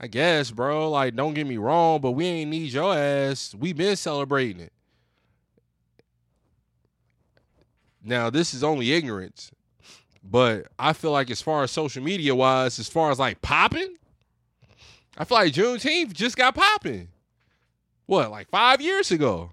[0.00, 0.90] I guess, bro.
[0.90, 3.54] Like, don't get me wrong, but we ain't need your ass.
[3.58, 4.72] We been celebrating it.
[8.08, 9.50] Now, this is only ignorance,
[10.24, 13.96] but I feel like as far as social media wise, as far as like popping,
[15.18, 17.08] I feel like Juneteenth just got popping.
[18.06, 19.52] What, like five years ago?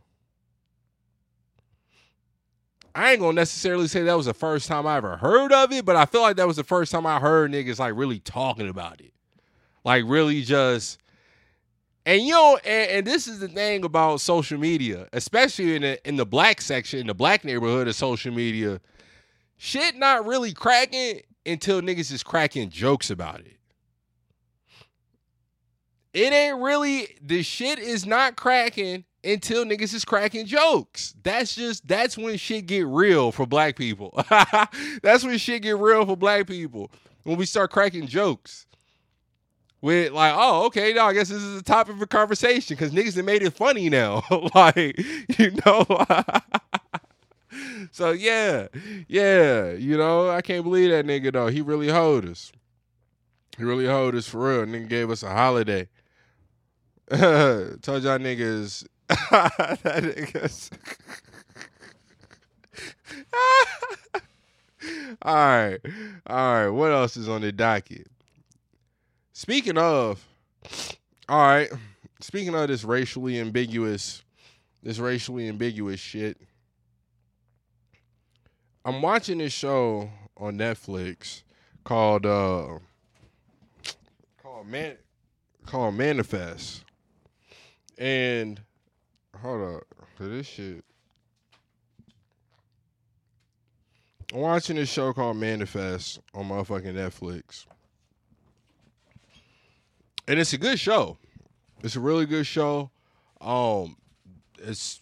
[2.96, 5.84] I ain't gonna necessarily say that was the first time I ever heard of it,
[5.84, 8.70] but I feel like that was the first time I heard niggas like really talking
[8.70, 9.12] about it.
[9.84, 10.98] Like really just
[12.06, 16.08] and you know, and, and this is the thing about social media, especially in the
[16.08, 18.80] in the black section, in the black neighborhood of social media,
[19.58, 23.58] shit not really cracking until niggas is cracking jokes about it.
[26.14, 31.16] It ain't really the shit is not cracking until niggas is cracking jokes.
[31.24, 34.14] That's just that's when shit get real for black people.
[35.02, 36.92] that's when shit get real for black people.
[37.24, 38.68] When we start cracking jokes.
[39.86, 43.18] With like, oh, okay, now I guess this is a topic for conversation because niggas
[43.18, 44.24] have made it funny now.
[44.56, 44.98] like,
[45.38, 45.86] you know.
[47.92, 48.70] so yeah,
[49.08, 51.50] yeah, you know, I can't believe that nigga though.
[51.50, 52.52] He really hold us.
[53.60, 54.64] He really hold us for real.
[54.64, 55.88] And nigga gave us a holiday.
[57.12, 58.88] Told y'all niggas.
[59.08, 60.72] that niggas.
[65.22, 65.80] all right.
[66.26, 66.70] All right.
[66.70, 68.08] What else is on the docket?
[69.38, 70.26] Speaking of,
[71.28, 71.70] all right.
[72.22, 74.24] Speaking of this racially ambiguous,
[74.82, 76.38] this racially ambiguous shit.
[78.86, 81.44] I'm watching this show on Netflix
[81.84, 82.80] called uh
[84.42, 84.96] called Man
[85.66, 86.86] called Manifest.
[87.98, 88.62] And
[89.42, 89.84] hold up.
[90.18, 90.82] This shit.
[94.34, 97.66] I'm watching this show called Manifest on motherfucking Netflix.
[100.28, 101.18] And it's a good show.
[101.84, 102.92] It's a really good show.
[103.42, 103.98] Um
[104.60, 105.02] it's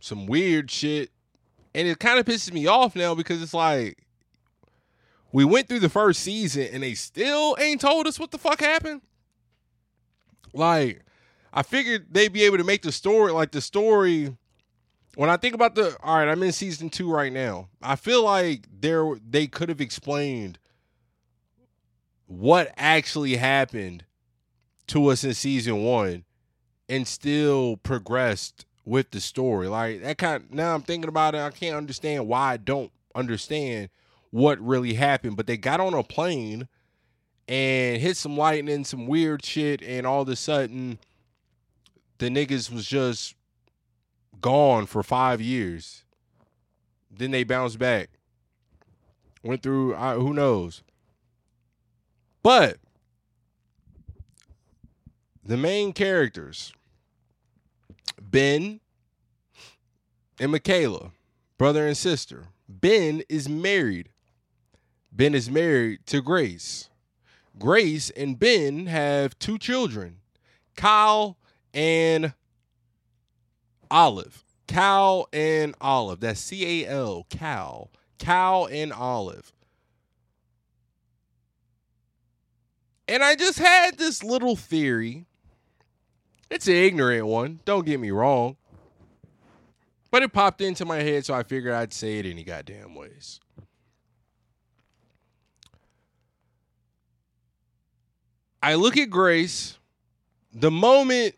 [0.00, 1.10] some weird shit.
[1.74, 4.06] And it kind of pisses me off now because it's like
[5.36, 8.60] we went through the first season and they still ain't told us what the fuck
[8.60, 9.02] happened.
[10.54, 11.04] Like,
[11.52, 14.34] I figured they'd be able to make the story like the story.
[15.14, 17.68] When I think about the all right, I'm in season two right now.
[17.82, 20.58] I feel like there they could have explained
[22.26, 24.05] what actually happened
[24.88, 26.24] to us in season one
[26.88, 29.68] and still progressed with the story.
[29.68, 33.90] Like that kind now I'm thinking about it, I can't understand why I don't understand
[34.30, 35.36] what really happened.
[35.36, 36.68] But they got on a plane
[37.48, 40.98] and hit some lightning, some weird shit, and all of a sudden
[42.18, 43.34] the niggas was just
[44.40, 46.04] gone for five years.
[47.10, 48.10] Then they bounced back.
[49.42, 50.82] Went through uh, who knows.
[52.42, 52.78] But
[55.46, 56.72] the main characters,
[58.20, 58.80] Ben
[60.40, 61.12] and Michaela,
[61.56, 62.48] brother and sister.
[62.68, 64.08] Ben is married.
[65.12, 66.90] Ben is married to Grace.
[67.58, 70.16] Grace and Ben have two children,
[70.76, 71.38] Kyle
[71.72, 72.34] and
[73.90, 74.42] Olive.
[74.66, 76.20] Cal and Olive.
[76.20, 77.26] That's C A L.
[77.30, 77.90] Cal.
[78.18, 79.52] Cal and Olive.
[83.06, 85.26] And I just had this little theory.
[86.50, 87.60] It's an ignorant one.
[87.64, 88.56] Don't get me wrong.
[90.10, 93.40] But it popped into my head, so I figured I'd say it any goddamn ways.
[98.62, 99.78] I look at Grace.
[100.52, 101.34] The moment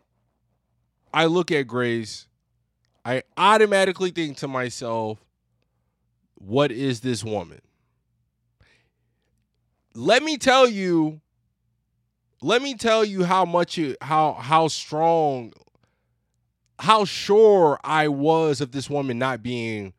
[1.13, 2.27] I look at Grace,
[3.03, 5.19] I automatically think to myself,
[6.35, 7.61] what is this woman?
[9.93, 11.19] Let me tell you,
[12.41, 15.53] let me tell you how much it, how how strong
[16.79, 19.93] how sure I was of this woman not being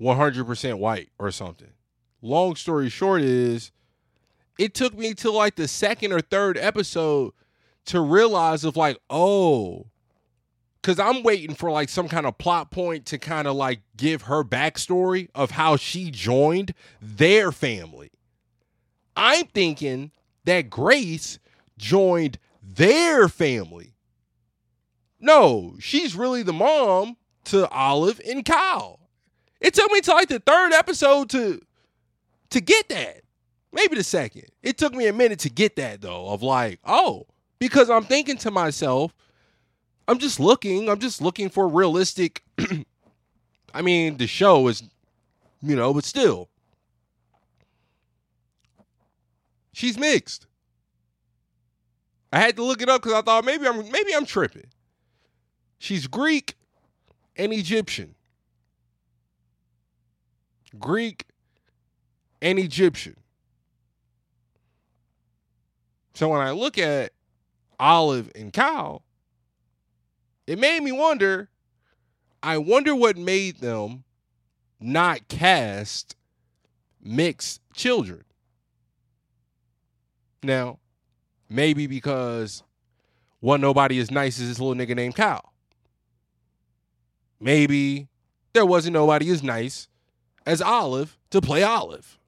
[0.00, 1.72] 100% white or something.
[2.22, 3.72] Long story short is
[4.56, 7.32] it took me till like the second or third episode
[7.86, 9.86] to realize of like, oh,
[10.82, 14.22] cuz I'm waiting for like some kind of plot point to kind of like give
[14.22, 18.10] her backstory of how she joined their family.
[19.16, 20.12] I'm thinking
[20.48, 21.38] that Grace
[21.76, 23.94] joined their family.
[25.20, 29.00] No, she's really the mom to Olive and Kyle.
[29.60, 31.60] It took me to like the third episode to
[32.50, 33.22] to get that.
[33.72, 34.44] Maybe the second.
[34.62, 37.26] It took me a minute to get that though, of like, oh,
[37.58, 39.14] because I'm thinking to myself,
[40.06, 42.42] I'm just looking, I'm just looking for realistic.
[43.74, 44.82] I mean, the show is,
[45.60, 46.48] you know, but still.
[49.78, 50.48] She's mixed.
[52.32, 54.66] I had to look it up because I thought maybe I'm maybe I'm tripping.
[55.78, 56.56] She's Greek
[57.36, 58.16] and Egyptian.
[60.80, 61.26] Greek
[62.42, 63.18] and Egyptian.
[66.14, 67.12] So when I look at
[67.78, 69.04] Olive and Kyle,
[70.48, 71.50] it made me wonder
[72.42, 74.02] I wonder what made them
[74.80, 76.16] not cast
[77.00, 78.24] mixed children.
[80.42, 80.78] Now,
[81.48, 82.62] maybe because
[83.40, 85.52] one nobody as nice as this little nigga named Kyle.
[87.40, 88.08] Maybe
[88.52, 89.88] there wasn't nobody as nice
[90.44, 92.18] as Olive to play Olive.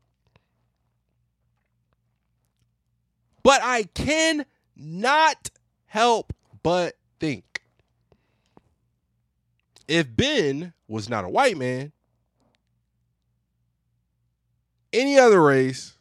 [3.43, 4.45] But I can
[4.77, 5.51] not
[5.87, 6.33] help
[6.63, 7.63] but think
[9.89, 11.91] if Ben was not a white man,
[14.93, 15.97] any other race,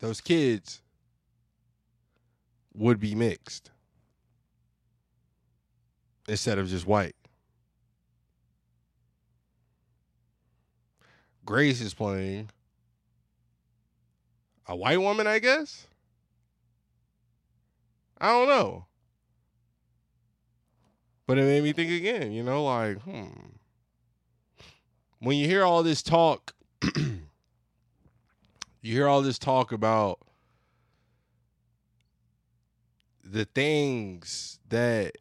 [0.00, 0.80] those kids
[2.74, 3.70] would be mixed
[6.28, 7.16] instead of just white.
[11.44, 12.50] Grace is playing
[14.66, 15.86] a white woman, I guess.
[18.20, 18.84] I don't know.
[21.26, 23.28] But it made me think again, you know, like, hmm.
[25.20, 26.54] When you hear all this talk,
[28.80, 30.20] you hear all this talk about
[33.24, 35.16] the things that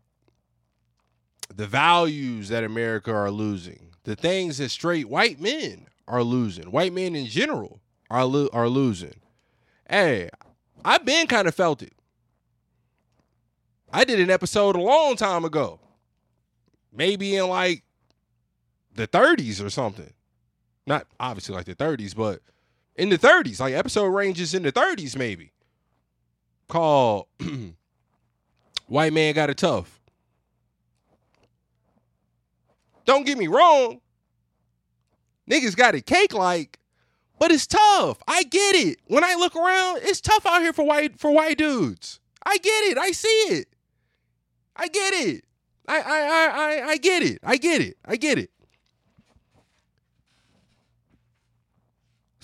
[1.53, 6.93] the values that America are losing, the things that straight white men are losing, white
[6.93, 7.79] men in general
[8.09, 9.19] are lo- are losing.
[9.89, 10.29] Hey,
[10.85, 11.93] I've been kind of felt it.
[13.91, 15.79] I did an episode a long time ago,
[16.93, 17.83] maybe in like
[18.93, 20.13] the 30s or something.
[20.85, 22.41] Not obviously like the 30s, but
[22.97, 25.51] in the 30s, like episode ranges in the 30s, maybe.
[26.67, 27.27] Called
[28.87, 30.01] White Man Got It Tough.
[33.05, 34.01] Don't get me wrong.
[35.49, 36.77] Niggas got it cake like,
[37.39, 38.17] but it's tough.
[38.27, 38.99] I get it.
[39.05, 42.19] When I look around, it's tough out here for white for white dudes.
[42.45, 42.97] I get it.
[42.97, 43.67] I see it.
[44.75, 45.45] I get it.
[45.87, 47.39] I I I I, I get it.
[47.43, 47.95] I get it.
[48.03, 48.51] I get it.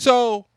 [0.03, 0.47] So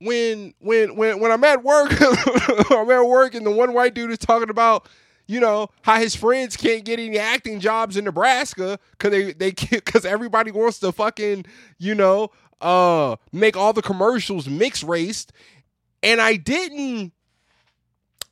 [0.00, 1.92] when when when when I'm at work,
[2.72, 4.88] I'm at work, and the one white dude is talking about,
[5.28, 9.52] you know, how his friends can't get any acting jobs in Nebraska because they they
[9.52, 11.46] because everybody wants to fucking
[11.78, 15.32] you know uh make all the commercials mixed raced,
[16.02, 17.12] and I didn't.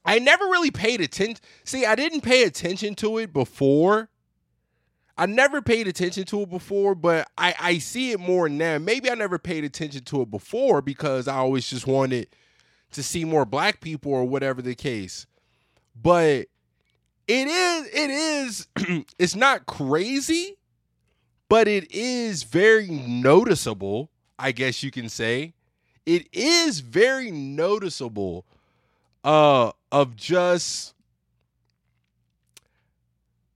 [0.04, 1.42] I never really paid attention.
[1.62, 4.10] See, I didn't pay attention to it before.
[5.16, 8.78] I never paid attention to it before, but I, I see it more now.
[8.78, 12.28] Maybe I never paid attention to it before because I always just wanted
[12.92, 15.26] to see more black people or whatever the case.
[16.00, 16.46] But
[17.28, 18.66] it is, it is,
[19.18, 20.56] it's not crazy,
[21.48, 25.54] but it is very noticeable, I guess you can say.
[26.06, 28.44] It is very noticeable
[29.22, 30.92] uh of just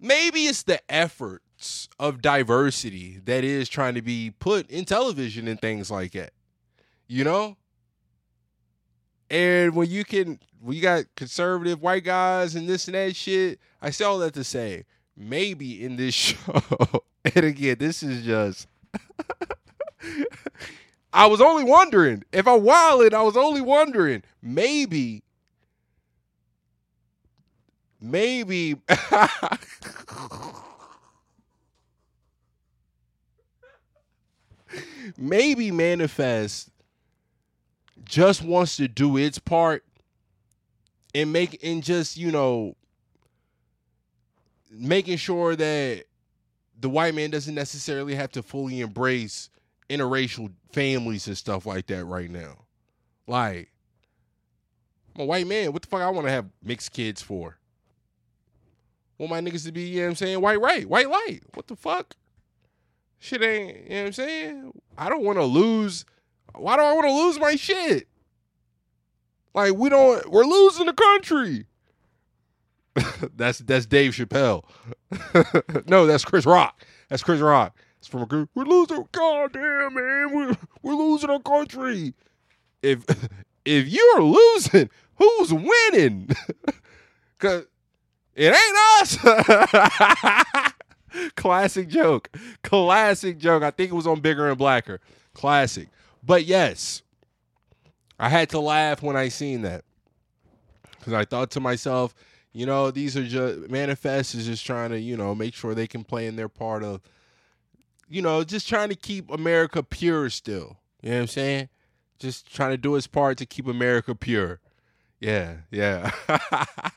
[0.01, 0.81] maybe it's the
[1.99, 6.33] of diversity that is trying to be put in television and things like that.
[7.07, 7.57] You know?
[9.31, 13.91] And when you can we got conservative white guys and this and that shit, I
[13.91, 14.85] say all that to say,
[15.17, 18.67] maybe in this show, and again, this is just
[21.13, 25.23] I was only wondering if I wilded, I was only wondering, maybe
[28.01, 28.77] maybe
[35.17, 36.71] maybe manifest
[38.05, 39.85] just wants to do its part
[41.15, 42.77] and make and just you know
[44.71, 46.05] making sure that
[46.81, 49.51] the white man doesn't necessarily have to fully embrace
[49.91, 52.57] interracial families and stuff like that right now
[53.27, 53.71] like
[55.15, 57.59] I'm a white man what the fuck i want to have mixed kids for
[59.19, 61.43] want my niggas to be, you know what I'm saying, white right, white light.
[61.55, 62.15] What the fuck?
[63.19, 64.81] Shit ain't, you know what I'm saying?
[64.97, 66.05] I don't want to lose.
[66.55, 68.09] Why do I want to lose my shit?
[69.55, 71.66] Like we don't we're losing the country.
[73.37, 74.64] that's that's Dave Chappelle.
[75.89, 76.85] no, that's Chris Rock.
[77.09, 77.77] That's Chris Rock.
[77.99, 78.51] It's from a group.
[78.55, 79.09] We're losing.
[79.12, 80.33] God damn, man.
[80.33, 82.14] We're we're losing our country.
[82.83, 83.05] If
[83.64, 86.31] if you're losing, who's winning?
[87.39, 87.66] Cause
[88.35, 90.68] it ain't us.
[91.37, 92.31] Classic joke.
[92.63, 93.63] Classic joke.
[93.63, 95.01] I think it was on Bigger and Blacker.
[95.35, 95.89] Classic.
[96.23, 97.03] But yes,
[98.19, 99.85] I had to laugh when I seen that.
[100.99, 102.15] Because I thought to myself,
[102.53, 105.87] you know, these are just manifest is just trying to, you know, make sure they
[105.87, 107.01] can play in their part of,
[108.09, 110.79] you know, just trying to keep America pure still.
[111.03, 111.69] You know what I'm saying?
[112.19, 114.61] Just trying to do its part to keep America pure.
[115.21, 116.11] Yeah, yeah.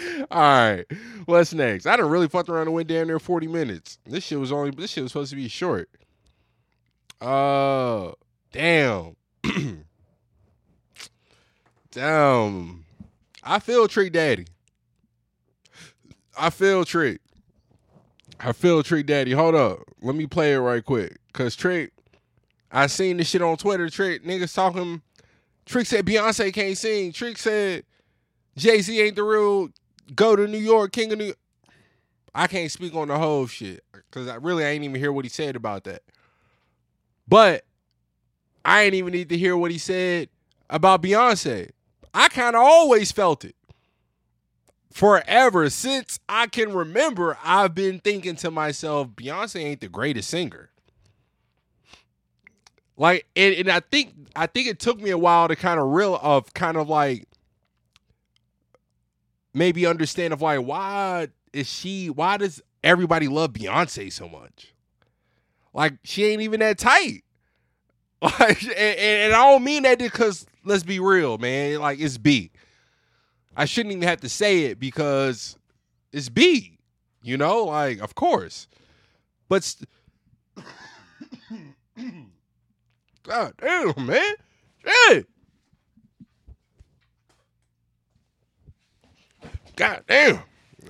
[0.30, 0.84] All right,
[1.26, 1.86] what's next?
[1.86, 3.98] I done really fucked around and went down there forty minutes.
[4.06, 5.88] This shit was only this shit was supposed to be short.
[7.20, 8.12] Uh,
[8.52, 9.16] damn,
[11.90, 12.84] damn.
[13.44, 14.46] I feel Trick Daddy.
[16.38, 17.20] I feel Trick.
[18.40, 19.32] I feel Trick Daddy.
[19.32, 21.18] Hold up, let me play it right quick.
[21.32, 21.92] Cause Trick,
[22.70, 23.90] I seen this shit on Twitter.
[23.90, 25.02] Trick niggas talking.
[25.66, 27.12] Trick said Beyonce can't sing.
[27.12, 27.84] Trick said
[28.56, 29.68] Jay Z ain't the real
[30.14, 31.34] go to New York, King of New.
[32.34, 35.24] I can't speak on the whole shit because I really I ain't even hear what
[35.24, 36.02] he said about that.
[37.28, 37.64] But
[38.64, 40.28] I ain't even need to hear what he said
[40.70, 41.70] about Beyonce.
[42.14, 43.56] I kind of always felt it.
[44.92, 50.70] Forever since I can remember, I've been thinking to myself, Beyonce ain't the greatest singer.
[52.98, 55.88] Like, and, and I think I think it took me a while to kind of
[55.88, 57.26] real of kind of like
[59.54, 64.74] maybe understand of like why is she why does everybody love Beyonce so much?
[65.74, 67.24] Like she ain't even that tight.
[68.38, 71.80] Like, and, and I don't mean that because let's be real, man.
[71.80, 72.52] Like it's B.
[73.56, 75.56] I shouldn't even have to say it because
[76.12, 76.78] it's B.
[77.24, 78.68] You know, like of course,
[79.48, 79.64] but.
[79.64, 79.88] St-
[83.24, 84.34] God damn, man.
[84.84, 85.28] Shit.
[89.76, 90.40] God damn.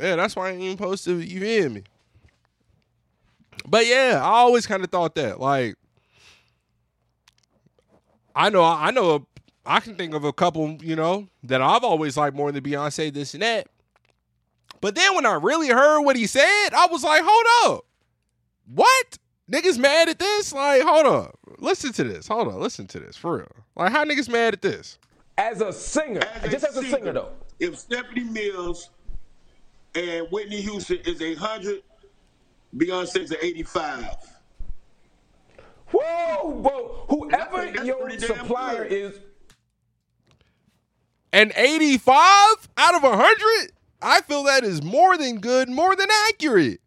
[0.01, 1.83] Yeah, that's why I ain't even supposed to, you hear me?
[3.67, 5.39] But yeah, I always kind of thought that.
[5.39, 5.77] Like,
[8.35, 9.27] I know, I know,
[9.65, 13.13] I can think of a couple, you know, that I've always liked more than Beyonce,
[13.13, 13.69] this and that.
[14.81, 17.85] But then when I really heard what he said, I was like, hold up.
[18.67, 19.19] What?
[19.51, 20.53] Niggas mad at this?
[20.53, 21.39] Like, hold up.
[21.59, 22.27] Listen to this.
[22.27, 22.59] Hold on.
[22.59, 23.17] Listen to this.
[23.17, 23.53] For real.
[23.77, 24.99] Like, how niggas mad at this?
[25.39, 27.31] As a singer, just as a singer though.
[27.63, 28.91] If Stephanie Mills
[29.95, 31.83] and Whitney Houston is a hundred,
[32.77, 34.17] Beyonce's an eighty-five.
[35.93, 37.05] Whoa, whoa.
[37.09, 39.17] Whoever your supplier is,
[41.33, 43.73] An 85 out of a 100?
[44.01, 46.81] I feel that is more than good, more than accurate.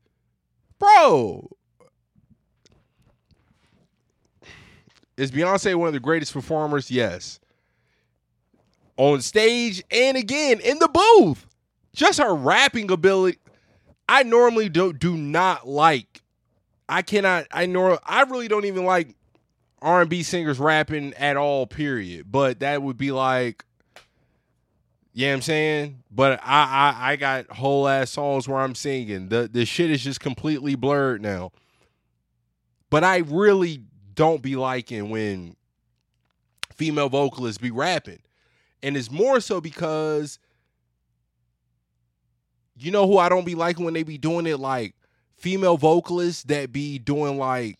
[0.77, 1.51] Bro.
[5.15, 6.91] Is Beyonce one of the greatest performers?
[6.91, 7.39] Yes.
[8.97, 11.45] On stage and again in the booth.
[11.93, 13.39] Just her rapping ability.
[14.07, 16.21] I normally do, do not like.
[16.87, 17.47] I cannot.
[17.51, 17.99] I nor.
[18.05, 19.15] I really don't even like
[19.81, 21.65] R and B singers rapping at all.
[21.67, 22.31] Period.
[22.31, 23.65] But that would be like
[25.15, 26.03] know I'm saying?
[26.11, 29.29] But I, I I got whole ass songs where I'm singing.
[29.29, 31.51] The the shit is just completely blurred now.
[32.89, 33.83] But I really
[34.13, 35.55] don't be liking when
[36.73, 38.19] female vocalists be rapping.
[38.83, 40.39] And it's more so because
[42.77, 44.95] you know who I don't be liking when they be doing it like
[45.37, 47.77] female vocalists that be doing like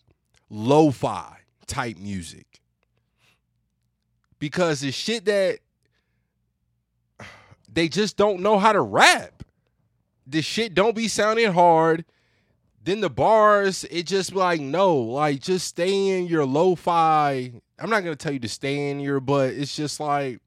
[0.50, 2.60] lo-fi type music.
[4.38, 5.58] Because the shit that
[7.72, 9.42] they just don't know how to rap.
[10.26, 12.04] The shit don't be sounding hard.
[12.82, 17.52] Then the bars, it just like, no, like just stay in your lo-fi.
[17.78, 20.40] I'm not gonna tell you to stay in your, but it's just like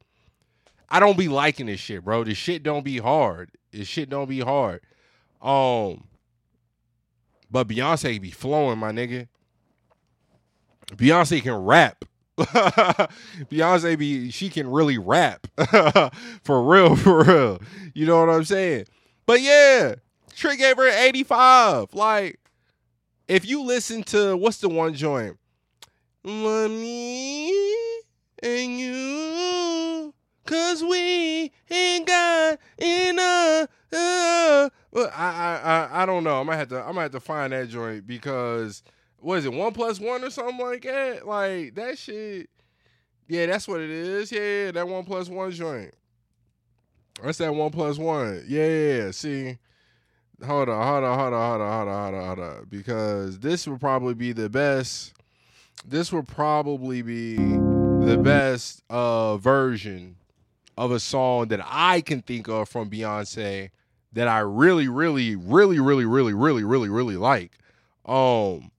[0.89, 2.23] I don't be liking this shit, bro.
[2.23, 3.51] This shit don't be hard.
[3.71, 4.81] This shit don't be hard.
[5.41, 6.05] Um,
[7.51, 9.27] but Beyonce be flowing, my nigga.
[10.95, 12.05] Beyonce can rap.
[12.37, 15.47] Beyonce be she can really rap.
[16.43, 17.61] for real, for real.
[17.93, 18.85] You know what I'm saying?
[19.25, 19.95] But yeah,
[20.35, 21.93] Trick gave her 85.
[21.93, 22.39] Like,
[23.27, 25.37] if you listen to what's the one joint?
[26.23, 27.51] Money
[28.41, 30.13] and you.
[30.49, 33.69] Cause we ain't got enough.
[33.93, 36.39] Uh, well, I, I I don't know.
[36.39, 38.81] I might have to I might have to find that joint because
[39.19, 41.27] what is it one plus one or something like that?
[41.27, 42.49] Like that shit.
[43.27, 44.31] Yeah, that's what it is.
[44.31, 45.93] Yeah, that one plus one joint.
[47.21, 48.43] That's that one plus one.
[48.47, 49.11] Yeah, yeah.
[49.11, 49.55] See,
[50.43, 52.67] hold on, hold on, hold on, hold on, hold on, hold on, hold on.
[52.71, 55.13] Because this would probably be the best.
[55.85, 60.15] This would probably be the best uh version
[60.79, 63.69] of a song that I can think of from Beyonce
[64.13, 67.57] that I really, really, really, really, really, really, really, really like.
[68.05, 68.71] Um,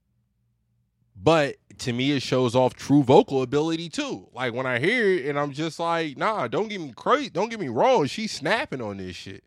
[1.15, 4.27] but to me, it shows off true vocal ability too.
[4.33, 7.29] Like when I hear it, and I'm just like, nah, don't get me crazy.
[7.29, 8.07] Don't get me wrong.
[8.07, 9.43] She's snapping on this shit.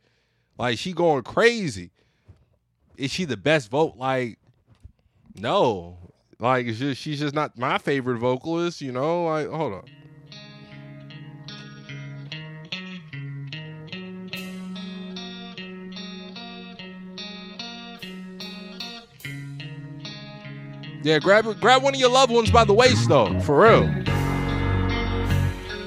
[0.57, 1.90] Like she going crazy.
[2.96, 3.96] Is she the best vote?
[3.96, 4.38] Like,
[5.34, 5.98] no.
[6.38, 8.80] Like it's just she's just not my favorite vocalist.
[8.80, 9.24] You know.
[9.24, 9.84] Like, hold on.
[21.05, 23.82] Yeah, grab grab one of your loved ones by the waist though, for real.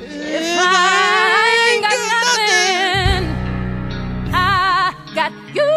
[0.04, 3.26] If I ain't got nothing,
[4.32, 5.74] I got you.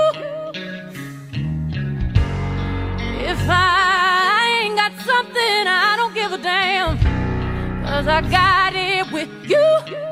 [3.24, 6.98] If I ain't got something, I don't give a damn.
[7.82, 10.09] Cause I got it with you.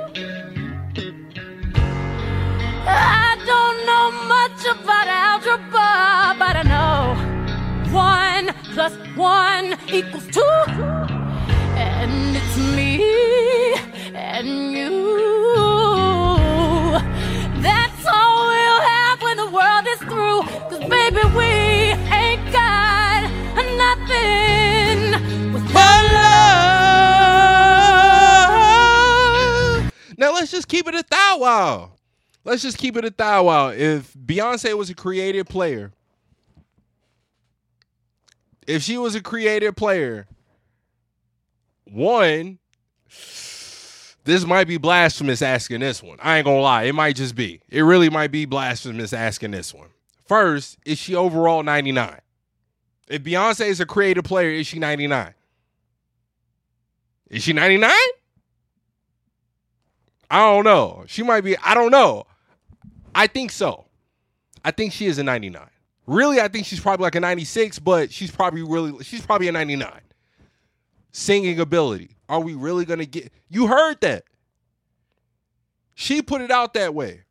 [14.39, 15.19] and you.
[17.61, 20.43] That's all we'll have when the world is through.
[20.71, 23.23] Cause baby, we ain't got
[23.77, 25.13] nothing
[25.75, 26.33] love.
[30.17, 31.91] Now let's just keep it a thou wow.
[32.45, 33.71] Let's just keep it a thou wow.
[33.71, 35.91] If Beyonce was a creative player,
[38.69, 40.29] if she was a creative player,
[41.85, 42.61] one,
[44.29, 46.19] this might be blasphemous asking this one.
[46.21, 47.63] I ain't gonna lie, it might just be.
[47.71, 49.89] It really might be blasphemous asking this one.
[50.27, 52.21] First, is she overall 99?
[53.09, 55.33] If Beyonce is a creative player, is she 99?
[57.31, 57.91] Is she 99?
[60.31, 61.05] I don't know.
[61.07, 62.27] She might be, I don't know.
[63.15, 63.87] I think so.
[64.63, 65.63] I think she is a 99.
[66.07, 69.53] Really, I think she's probably like a 96, but she's probably really, she's probably a
[69.53, 69.91] 99.
[71.13, 72.18] Singing ability.
[72.29, 74.25] Are we really gonna get you heard that?
[75.95, 77.23] She put it out that way.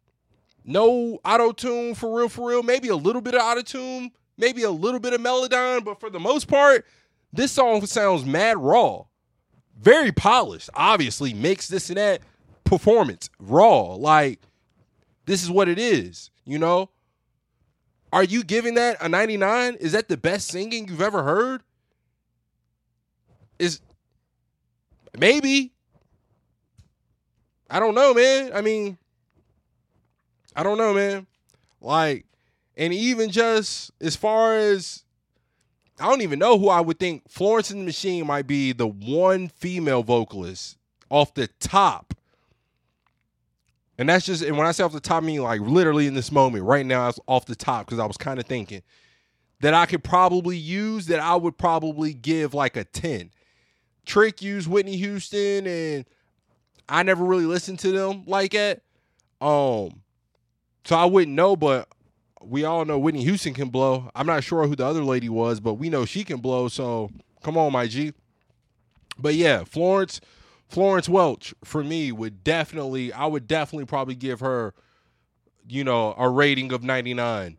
[0.66, 2.64] No auto tune for real, for real.
[2.64, 6.10] Maybe a little bit of auto tune, maybe a little bit of Melodyne, but for
[6.10, 6.86] the most part,
[7.32, 9.06] this song sounds mad raw.
[9.80, 12.22] Very polished, obviously, mixed this and that
[12.64, 13.94] performance, raw.
[13.94, 14.42] Like,
[15.26, 16.90] this is what it is, you know?
[18.12, 19.76] Are you giving that a 99?
[19.76, 21.62] Is that the best singing you've ever heard?
[23.60, 23.82] Is
[25.18, 25.74] maybe.
[27.70, 28.52] I don't know, man.
[28.54, 28.98] I mean,
[30.56, 31.28] I don't know, man.
[31.82, 32.26] Like,
[32.76, 35.04] and even just as far as
[36.00, 38.88] I don't even know who I would think Florence and the Machine might be the
[38.88, 40.78] one female vocalist
[41.10, 42.14] off the top.
[43.98, 46.14] And that's just, and when I say off the top, I mean like literally in
[46.14, 48.84] this moment, right now, I was off the top because I was kind of thinking
[49.62, 53.32] that I could probably use that I would probably give like a 10.
[54.08, 56.06] Trick used Whitney Houston, and
[56.88, 58.82] I never really listened to them like that.
[59.42, 60.02] Um,
[60.86, 61.90] so I wouldn't know, but
[62.42, 64.10] we all know Whitney Houston can blow.
[64.16, 66.70] I'm not sure who the other lady was, but we know she can blow.
[66.70, 67.12] So
[67.44, 68.14] come on, my G.
[69.20, 70.22] But yeah, Florence,
[70.70, 74.74] Florence Welch for me would definitely, I would definitely probably give her,
[75.68, 77.58] you know, a rating of 99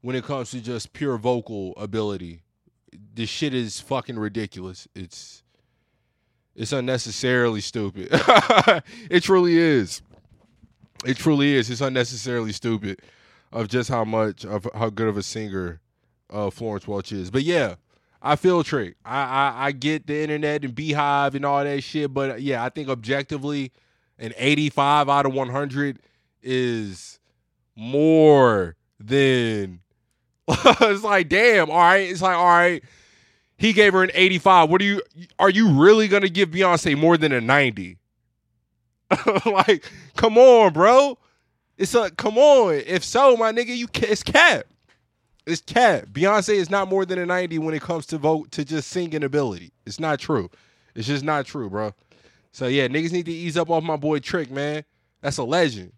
[0.00, 2.40] when it comes to just pure vocal ability.
[3.12, 4.88] This shit is fucking ridiculous.
[4.94, 5.39] It's
[6.54, 8.08] it's unnecessarily stupid.
[9.10, 10.02] it truly is.
[11.06, 11.70] It truly is.
[11.70, 13.00] It's unnecessarily stupid
[13.52, 15.80] of just how much of how good of a singer
[16.30, 17.30] uh, Florence Welch is.
[17.30, 17.76] But yeah,
[18.22, 18.96] I feel trick.
[19.04, 22.64] I, I I get the internet and BeyHive and all that shit, but uh, yeah,
[22.64, 23.72] I think objectively,
[24.18, 25.98] an 85 out of 100
[26.42, 27.18] is
[27.76, 29.80] more than.
[30.48, 31.70] it's like damn.
[31.70, 32.82] All right, it's like all right.
[33.60, 34.70] He gave her an 85.
[34.70, 35.02] What are you
[35.38, 37.98] are you really gonna give Beyonce more than a 90?
[39.44, 39.84] like,
[40.16, 41.18] come on, bro.
[41.76, 42.76] It's a come on.
[42.86, 44.64] If so, my nigga, you it's cap.
[45.46, 46.06] It's cap.
[46.06, 49.22] Beyonce is not more than a 90 when it comes to vote to just singing
[49.22, 49.72] ability.
[49.84, 50.48] It's not true.
[50.94, 51.92] It's just not true, bro.
[52.52, 54.84] So yeah, niggas need to ease up off my boy Trick, man.
[55.20, 55.92] That's a legend.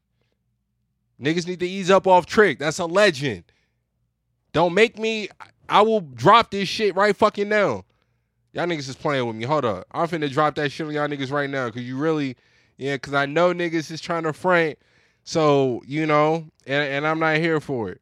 [1.20, 2.58] Niggas need to ease up off Trick.
[2.58, 3.44] That's a legend.
[4.52, 5.28] Don't make me
[5.68, 7.84] I will drop this shit right fucking now.
[8.52, 9.44] Y'all niggas is playing with me.
[9.44, 9.86] Hold up.
[9.92, 11.70] I'm finna drop that shit on y'all niggas right now.
[11.70, 12.36] Cause you really,
[12.76, 14.78] yeah, cause I know niggas is trying to front.
[15.24, 18.00] So, you know, and, and I'm not here for it.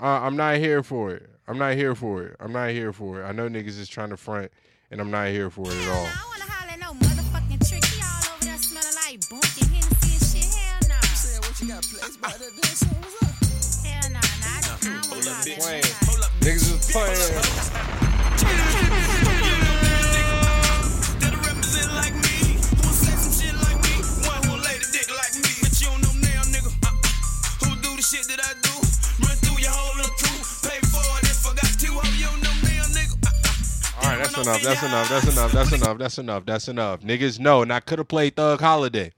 [0.00, 1.28] Uh, I'm not here for it.
[1.46, 2.36] I'm not here for it.
[2.40, 3.24] I'm not here for it.
[3.24, 4.50] I know niggas is trying to front,
[4.90, 6.31] and I'm not here for it at all.
[34.02, 34.62] All right, that's enough.
[34.62, 35.08] That's enough.
[35.08, 35.52] That's enough.
[35.52, 35.98] That's enough.
[35.98, 36.44] That's enough.
[36.44, 37.00] That's enough.
[37.00, 39.12] Niggas know, and I could have played Thug Holiday.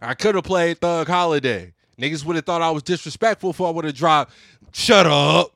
[0.00, 1.72] I could have played Thug Holiday.
[2.02, 4.34] Niggas would have thought I was disrespectful if I would have dropped.
[4.72, 5.52] Shut up.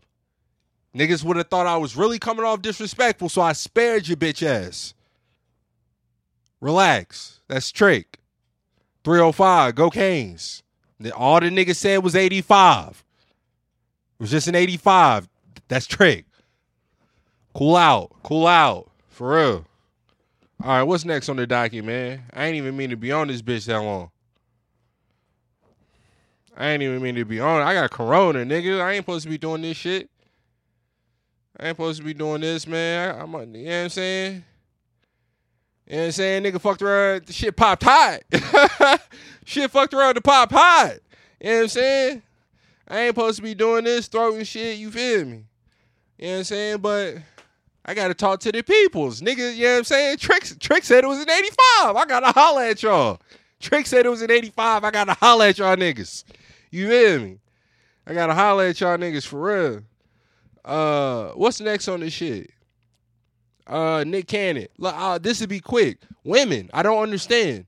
[0.95, 4.47] Niggas would have thought I was really coming off disrespectful, so I spared your bitch
[4.47, 4.95] ass.
[6.61, 7.41] Relax.
[7.49, 8.21] That's Trick.
[9.03, 10.63] 305, go Canes.
[11.17, 13.05] All the niggas said was 85.
[14.19, 15.29] It was just an 85.
[15.67, 16.27] That's Trick.
[17.55, 18.13] Cool out.
[18.23, 18.89] Cool out.
[19.09, 19.67] For real.
[20.63, 22.23] All right, what's next on the docket, man?
[22.33, 24.11] I ain't even mean to be on this bitch that long.
[26.57, 27.61] I ain't even mean to be on.
[27.61, 28.81] I got corona, nigga.
[28.81, 30.09] I ain't supposed to be doing this shit.
[31.59, 33.15] I ain't supposed to be doing this, man.
[33.15, 34.45] I, I'm, a- you know what I'm saying?
[35.87, 36.43] You know what I'm saying?
[36.45, 38.21] Nigga fucked around, the shit popped hot.
[39.45, 40.95] shit fucked around to pop hot.
[41.41, 42.23] You know what I'm saying?
[42.89, 45.45] I ain't supposed to be doing this, throwing shit, you feel me?
[46.19, 46.79] You know what I'm saying?
[46.79, 47.17] But
[47.85, 49.21] I gotta talk to the peoples.
[49.21, 50.17] Nigga, you know what I'm saying?
[50.19, 51.97] Trick, Trick said it was an 85.
[51.97, 53.21] I gotta holler at y'all.
[53.61, 54.85] Trick said it was in 85.
[54.85, 56.25] I gotta holla at y'all niggas.
[56.71, 57.39] You feel me?
[58.07, 59.83] I gotta holler at y'all niggas for real.
[60.65, 62.51] Uh, what's next on this shit?
[63.67, 64.67] Uh, Nick Cannon.
[64.79, 65.99] Look, uh, this would be quick.
[66.25, 67.67] Women, I don't understand.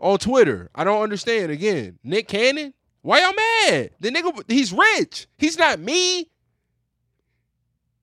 [0.00, 1.50] On Twitter, I don't understand.
[1.50, 2.72] Again, Nick Cannon.
[3.02, 3.90] Why y'all mad?
[4.00, 5.26] The nigga, he's rich.
[5.38, 6.28] He's not me.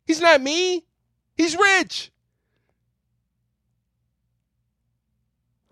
[0.06, 0.84] He's not me.
[1.36, 2.12] He's rich.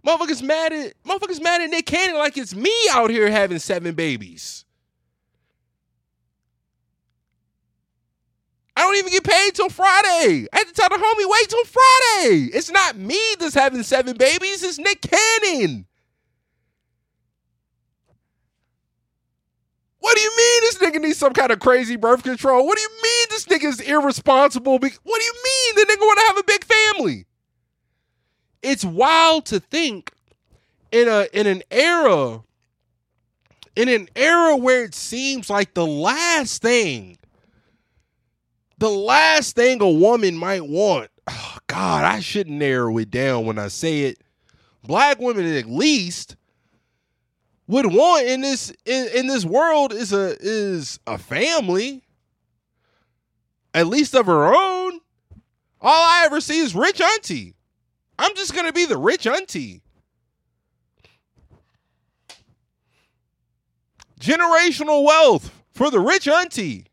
[0.05, 3.95] Motherfuckers mad at motherfuckers mad at Nick Cannon like it's me out here having seven
[3.95, 4.65] babies.
[8.75, 10.47] I don't even get paid till Friday.
[10.51, 12.49] I had to tell the homie, wait till Friday.
[12.53, 15.85] It's not me that's having seven babies, it's Nick Cannon.
[19.99, 22.65] What do you mean this nigga needs some kind of crazy birth control?
[22.65, 24.73] What do you mean this nigga is irresponsible?
[24.73, 27.25] What do you mean the nigga want to have a big family?
[28.63, 30.11] It's wild to think
[30.93, 32.41] in a in an era
[33.75, 37.17] in an era where it seems like the last thing
[38.77, 43.59] the last thing a woman might want oh god i shouldn't narrow it down when
[43.59, 44.19] i say it.
[44.83, 46.35] Black women at least
[47.67, 52.03] would want in this in, in this world is a is a family
[53.73, 54.99] at least of her own.
[55.81, 57.55] All i ever see is rich auntie
[58.19, 59.81] i'm just gonna be the rich auntie
[64.19, 66.87] generational wealth for the rich auntie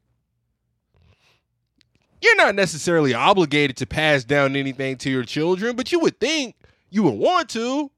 [2.21, 6.55] you're not necessarily obligated to pass down anything to your children, but you would think
[6.91, 7.91] you would want to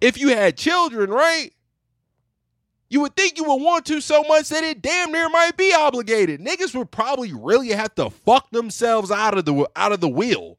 [0.00, 1.52] if you had children, right?
[2.90, 5.72] You would think you would want to so much that it damn near might be
[5.72, 6.40] obligated.
[6.40, 10.58] Niggas would probably really have to fuck themselves out of the out of the wheel.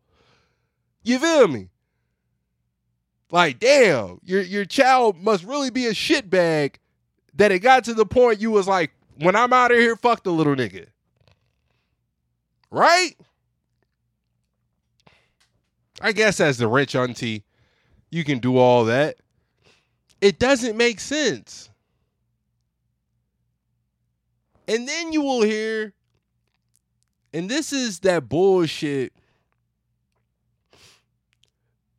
[1.03, 1.69] You feel me?
[3.31, 6.75] Like, damn, your your child must really be a shitbag
[7.35, 10.23] that it got to the point you was like, when I'm out of here, fuck
[10.23, 10.87] the little nigga.
[12.69, 13.15] Right?
[15.99, 17.43] I guess as the rich auntie,
[18.11, 19.17] you can do all that.
[20.21, 21.69] It doesn't make sense.
[24.67, 25.93] And then you will hear,
[27.33, 29.13] and this is that bullshit.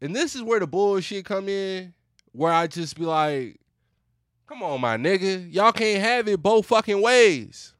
[0.04, 1.94] And this is where the bullshit come in,
[2.32, 3.58] where I just be like,
[4.46, 5.52] come on, my nigga.
[5.52, 7.74] Y'all can't have it both fucking ways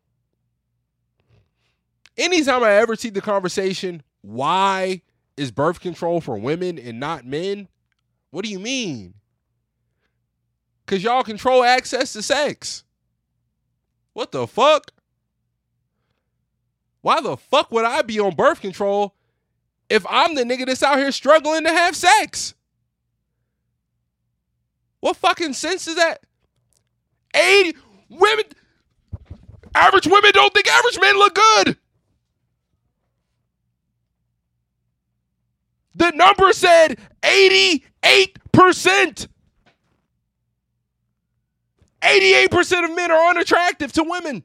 [2.17, 5.03] anytime I ever see the conversation, why
[5.37, 7.69] is birth control for women and not men?
[8.31, 9.15] What do you mean?
[10.85, 12.85] Because y'all control access to sex.
[14.13, 14.91] What the fuck?
[17.01, 19.15] Why the fuck would I be on birth control
[19.89, 22.55] if I'm the nigga that's out here struggling to have sex?
[25.01, 26.23] What fucking sense is that?
[27.35, 27.77] 80
[28.09, 28.45] women,
[29.75, 31.77] average women don't think average men look good.
[35.95, 39.29] The number said 88%.
[42.03, 44.45] 88% of men are unattractive to women.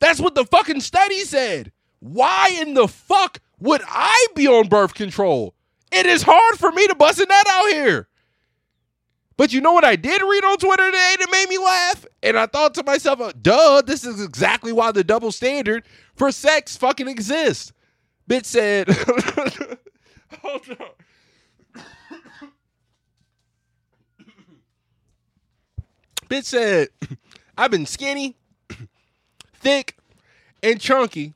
[0.00, 1.72] That's what the fucking study said.
[2.00, 5.54] Why in the fuck would I be on birth control?
[5.92, 8.08] It is hard for me to bust a nut out here.
[9.36, 12.04] But you know what I did read on Twitter today that made me laugh?
[12.24, 15.84] And I thought to myself, uh, duh, this is exactly why the double standard
[16.16, 17.72] for sex fucking exists.
[18.28, 18.88] Bitch said,
[20.42, 20.86] hold on.
[26.28, 26.88] Bitch said,
[27.56, 28.36] I've been skinny,
[29.54, 29.96] thick,
[30.64, 31.34] and chunky,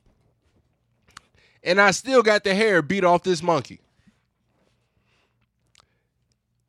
[1.67, 3.81] and I still got the hair beat off this monkey.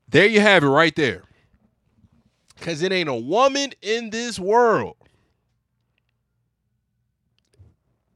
[0.08, 1.22] There you have it right there.
[2.58, 4.96] Because it ain't a woman in this world.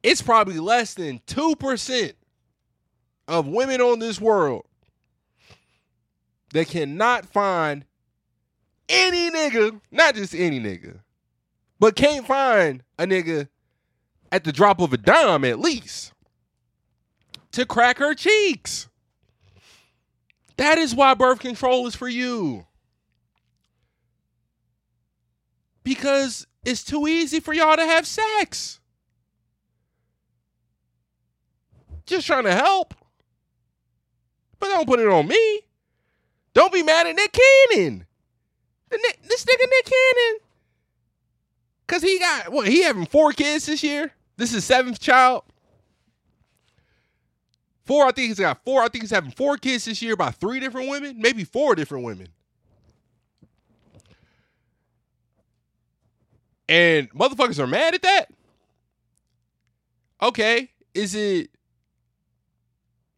[0.02, 2.14] It's probably less than 2%
[3.28, 4.64] of women on this world
[6.52, 7.84] that cannot find
[8.88, 10.98] any nigga, not just any nigga,
[11.78, 13.46] but can't find a nigga
[14.32, 16.11] at the drop of a dime at least
[17.52, 18.88] to crack her cheeks.
[20.56, 22.66] That is why birth control is for you.
[25.82, 28.80] Because it's too easy for y'all to have sex.
[32.06, 32.94] Just trying to help.
[34.58, 35.60] But don't put it on me.
[36.54, 37.36] Don't be mad at Nick
[37.72, 38.06] Cannon.
[38.90, 40.40] This nigga Nick Cannon.
[41.86, 44.12] Cause he got what he having four kids this year.
[44.36, 45.44] This is seventh child
[47.92, 48.06] four.
[48.06, 48.82] I think he's got four.
[48.82, 52.04] I think he's having four kids this year by three different women, maybe four different
[52.04, 52.28] women.
[56.68, 58.26] And motherfuckers are mad at that.
[60.22, 61.50] Okay, is it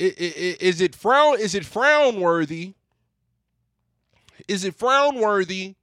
[0.00, 2.74] is it frown is it frown worthy?
[4.48, 5.76] Is it frown worthy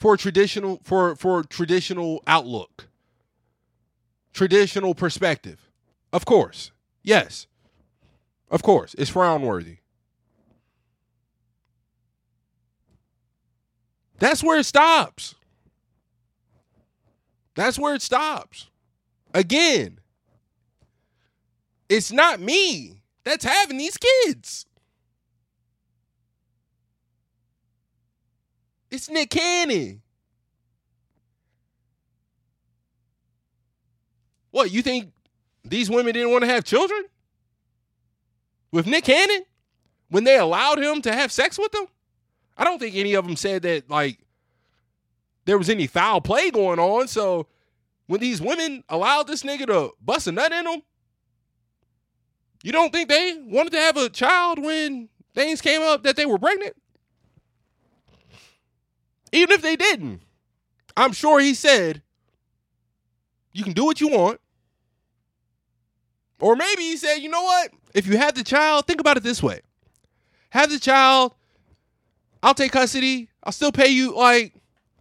[0.00, 2.88] for traditional for for traditional outlook?
[4.32, 5.70] Traditional perspective.
[6.12, 6.72] Of course.
[7.04, 7.46] Yes.
[8.50, 9.78] Of course, it's frown worthy.
[14.18, 15.34] That's where it stops.
[17.54, 18.68] That's where it stops.
[19.32, 20.00] Again,
[21.88, 24.66] it's not me that's having these kids.
[28.90, 30.02] It's Nick Cannon.
[34.50, 35.12] What, you think
[35.64, 37.04] these women didn't want to have children?
[38.72, 39.44] With Nick Cannon?
[40.08, 41.86] When they allowed him to have sex with them?
[42.56, 44.18] I don't think any of them said that, like,
[45.44, 47.08] there was any foul play going on.
[47.08, 47.46] So
[48.06, 50.82] when these women allowed this nigga to bust a nut in them,
[52.62, 56.26] you don't think they wanted to have a child when things came up that they
[56.26, 56.74] were pregnant?
[59.32, 60.20] Even if they didn't,
[60.96, 62.02] I'm sure he said,
[63.52, 64.40] you can do what you want.
[66.40, 67.70] Or maybe he said, you know what?
[67.94, 69.60] If you have the child, think about it this way
[70.50, 71.34] have the child,
[72.42, 74.14] I'll take custody, I'll still pay you.
[74.14, 74.54] Like,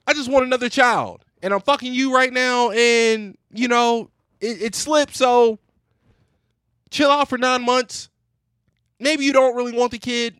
[0.08, 1.26] I just want another child.
[1.42, 4.10] And I'm fucking you right now, and, you know,
[4.42, 5.58] it, it slipped, so
[6.90, 8.10] chill out for nine months.
[9.00, 10.38] Maybe you don't really want the kid,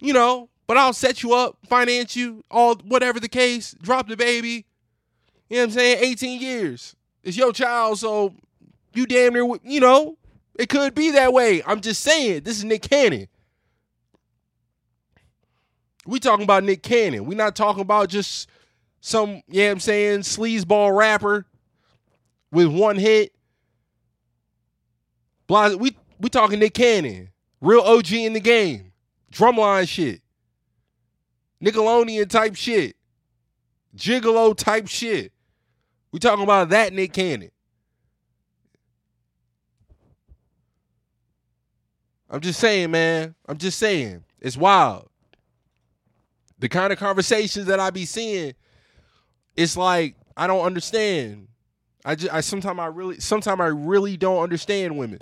[0.00, 4.16] you know, but I'll set you up, finance you, all whatever the case, drop the
[4.16, 4.64] baby.
[5.50, 5.98] You know what I'm saying?
[6.00, 6.96] 18 years.
[7.22, 8.34] It's your child, so
[8.96, 10.16] you damn near, you know,
[10.58, 11.62] it could be that way.
[11.66, 13.28] I'm just saying, this is Nick Cannon.
[16.06, 17.26] We talking about Nick Cannon.
[17.26, 18.48] we not talking about just
[19.00, 21.46] some, yeah, you know I'm saying, sleazeball rapper
[22.52, 23.32] with one hit.
[25.46, 27.28] Blind, we we talking Nick Cannon,
[27.60, 28.92] real OG in the game,
[29.30, 30.22] drumline shit,
[31.62, 32.96] Nickelodeon type shit,
[33.96, 35.32] Gigolo type shit.
[36.10, 37.50] We talking about that Nick Cannon.
[42.36, 43.34] I'm just saying, man.
[43.48, 44.22] I'm just saying.
[44.42, 45.08] It's wild.
[46.58, 48.52] The kind of conversations that I be seeing,
[49.56, 51.48] it's like I don't understand.
[52.04, 55.20] I just I sometimes I really sometimes I really don't understand women.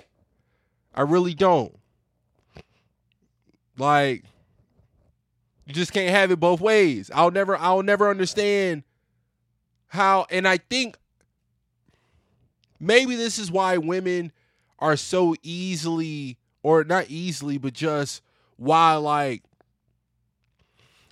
[0.93, 1.73] I really don't.
[3.77, 4.25] Like
[5.65, 7.09] you just can't have it both ways.
[7.15, 8.83] I'll never I'll never understand
[9.87, 10.97] how and I think
[12.77, 14.33] maybe this is why women
[14.79, 18.23] are so easily or not easily but just
[18.57, 19.43] why like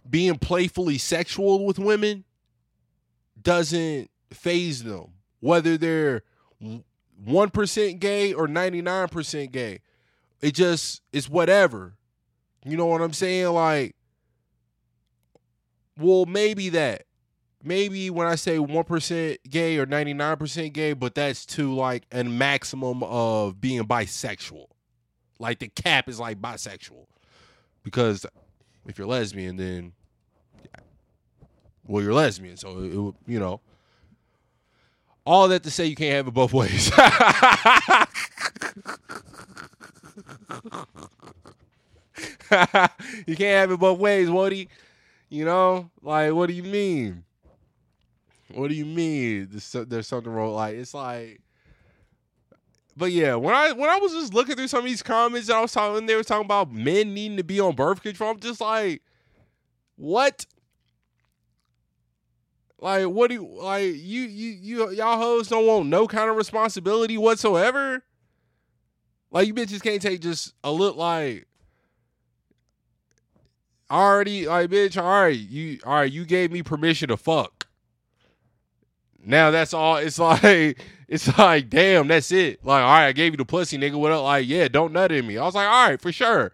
[0.09, 2.23] being playfully sexual with women
[3.39, 6.23] doesn't phase them whether they're
[6.59, 9.79] 1% gay or 99% gay.
[10.41, 11.93] It just it's whatever.
[12.65, 13.49] You know what i'm saying?
[13.49, 13.95] Like
[15.99, 17.03] well maybe that.
[17.63, 23.03] Maybe when i say 1% gay or 99% gay but that's to like a maximum
[23.03, 24.72] of being bisexual
[25.39, 27.05] like the cap is like bisexual.
[27.83, 28.25] Because
[28.87, 29.93] if you're lesbian then
[31.85, 33.59] well you're lesbian so it, would you know.
[35.25, 36.91] All that to say you can't have it both ways.
[43.25, 44.69] You can't have it both ways Woody.
[45.29, 45.89] you know?
[46.01, 47.23] Like what do you mean?
[48.53, 49.47] What do you mean?
[49.49, 50.53] There's, there's something wrong.
[50.53, 51.41] Like it's like
[52.95, 55.57] but yeah, when I when I was just looking through some of these comments and
[55.57, 58.31] I was talking, they were talking about men needing to be on birth control.
[58.31, 59.01] I'm just like,
[59.95, 60.45] what?
[62.79, 63.85] Like, what do you like?
[63.85, 68.03] You you you y'all hoes don't want no kind of responsibility whatsoever.
[69.31, 71.47] Like, you bitches can't take just a look like.
[73.89, 77.62] Already, like, bitch, all right, you all right, you gave me permission to fuck.
[79.25, 79.97] Now that's all.
[79.97, 82.63] It's like it's like damn, that's it.
[82.65, 83.95] Like all right, I gave you the pussy, nigga.
[83.95, 84.23] What up?
[84.23, 85.37] Like yeah, don't nut in me.
[85.37, 86.51] I was like all right for sure,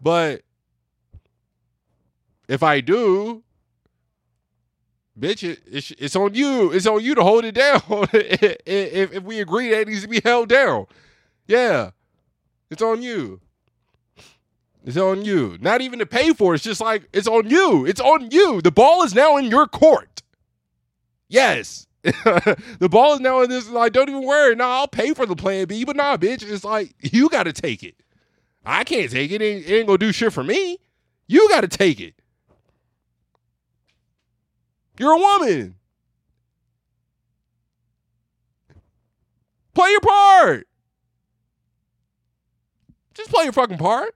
[0.00, 0.42] but
[2.48, 3.42] if I do,
[5.18, 6.70] bitch, it, it's, it's on you.
[6.72, 7.82] It's on you to hold it down.
[8.12, 10.86] if if we agree that it needs to be held down,
[11.46, 11.90] yeah,
[12.70, 13.40] it's on you.
[14.84, 15.58] It's on you.
[15.60, 16.58] Not even to pay for it.
[16.58, 17.84] It's just like it's on you.
[17.84, 18.62] It's on you.
[18.62, 20.22] The ball is now in your court.
[21.28, 21.88] Yes.
[22.02, 23.68] the ball is now in this.
[23.68, 24.54] Like, don't even worry.
[24.54, 26.48] No, I'll pay for the plan B, but nah, bitch.
[26.48, 27.96] It's like you got to take it.
[28.64, 29.42] I can't take it.
[29.42, 30.78] It ain't, it ain't gonna do shit for me.
[31.26, 32.14] You got to take it.
[34.98, 35.76] You're a woman.
[39.74, 40.66] Play your part.
[43.14, 44.14] Just play your fucking part.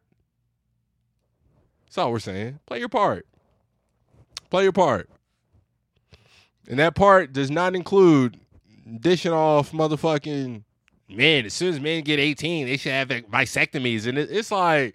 [1.84, 2.60] That's all we're saying.
[2.66, 3.26] Play your part.
[4.48, 5.10] Play your part.
[6.70, 8.38] And that part does not include
[9.00, 10.62] dishing off motherfucking
[11.08, 11.44] man.
[11.44, 14.06] As soon as men get 18, they should have vasectomies.
[14.06, 14.94] And it's like,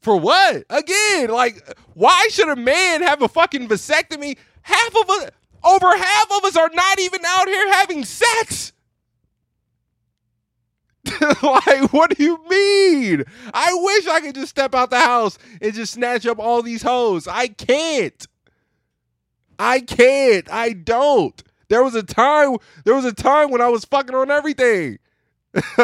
[0.00, 0.62] for what?
[0.70, 4.38] Again, like, why should a man have a fucking vasectomy?
[4.62, 5.30] Half of us,
[5.64, 8.72] over half of us are not even out here having sex.
[11.42, 13.24] like, what do you mean?
[13.52, 16.82] I wish I could just step out the house and just snatch up all these
[16.82, 17.26] hoes.
[17.26, 18.28] I can't.
[19.58, 20.50] I can't.
[20.50, 21.42] I don't.
[21.68, 22.56] There was a time.
[22.84, 24.98] There was a time when I was fucking on everything.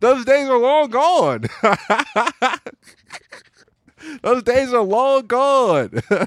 [0.00, 1.44] Those days are long gone.
[4.22, 5.90] Those days are long gone.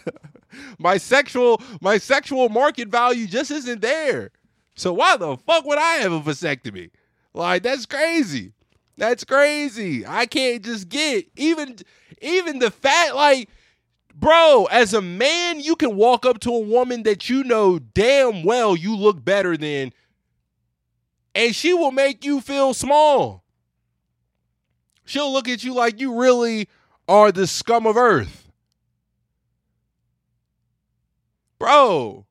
[0.80, 4.32] my sexual my sexual market value just isn't there.
[4.76, 6.92] So why the fuck would I have a vasectomy?
[7.34, 8.54] Like that's crazy.
[8.98, 10.06] That's crazy.
[10.06, 11.78] I can't just get even
[12.22, 13.50] even the fact like
[14.20, 18.44] bro, as a man, you can walk up to a woman that you know damn
[18.44, 19.94] well you look better than
[21.38, 23.44] and she will make you feel small.
[25.06, 26.68] She'll look at you like you really
[27.08, 28.50] are the scum of earth.
[31.60, 32.26] Bro,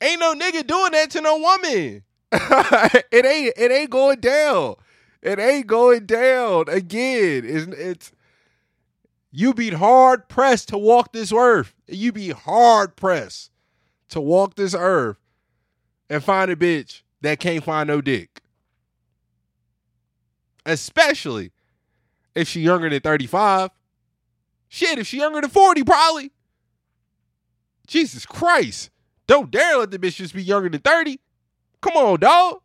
[0.00, 2.02] ain't no nigga doing that to no woman.
[3.12, 4.76] it ain't it ain't going down.
[5.22, 6.64] It ain't going down.
[6.68, 8.12] Again, it's it's
[9.36, 11.74] you be hard pressed to walk this earth.
[11.88, 13.50] You be hard pressed
[14.10, 15.16] to walk this earth
[16.08, 18.42] and find a bitch that can't find no dick.
[20.64, 21.50] Especially
[22.36, 23.70] if she younger than 35.
[24.68, 26.30] Shit, if she younger than 40, probably.
[27.88, 28.90] Jesus Christ.
[29.26, 31.18] Don't dare let the bitch just be younger than 30.
[31.80, 32.60] Come on, dog.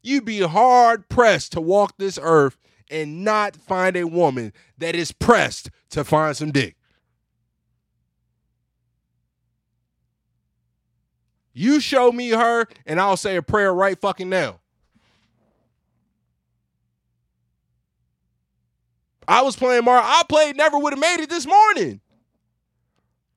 [0.00, 2.56] You be hard pressed to walk this earth
[2.90, 6.76] and not find a woman that is pressed to find some dick.
[11.52, 14.60] You show me her, and I'll say a prayer right fucking now.
[19.26, 20.00] I was playing Mar.
[20.02, 22.00] I played Never Would Have Made It this morning.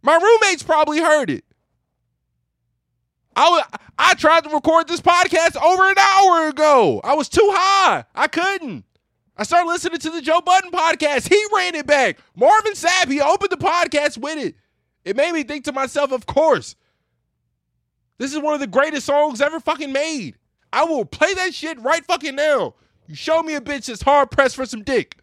[0.01, 1.45] My roommates probably heard it.
[3.35, 6.99] I, wa- I tried to record this podcast over an hour ago.
[7.03, 8.03] I was too high.
[8.15, 8.83] I couldn't.
[9.37, 11.29] I started listening to the Joe Budden podcast.
[11.29, 12.17] He ran it back.
[12.35, 14.55] Marvin Sapp, he opened the podcast with it.
[15.05, 16.75] It made me think to myself, of course.
[18.17, 20.35] This is one of the greatest songs ever fucking made.
[20.73, 22.73] I will play that shit right fucking now.
[23.07, 25.17] You show me a bitch that's hard pressed for some dick.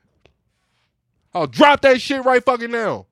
[1.34, 3.06] I'll drop that shit right fucking now.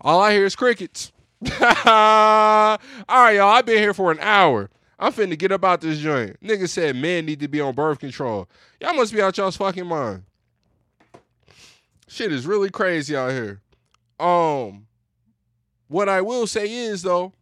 [0.00, 1.12] All I hear is crickets.
[1.60, 2.78] All
[3.08, 3.50] right, y'all.
[3.50, 4.70] I've been here for an hour.
[4.98, 6.40] I'm finna get up out this joint.
[6.42, 8.48] Nigga said men need to be on birth control.
[8.80, 10.24] Y'all must be out y'all's fucking mind.
[12.08, 13.60] Shit is really crazy out here.
[14.18, 14.86] Um,
[15.86, 17.32] what I will say is though,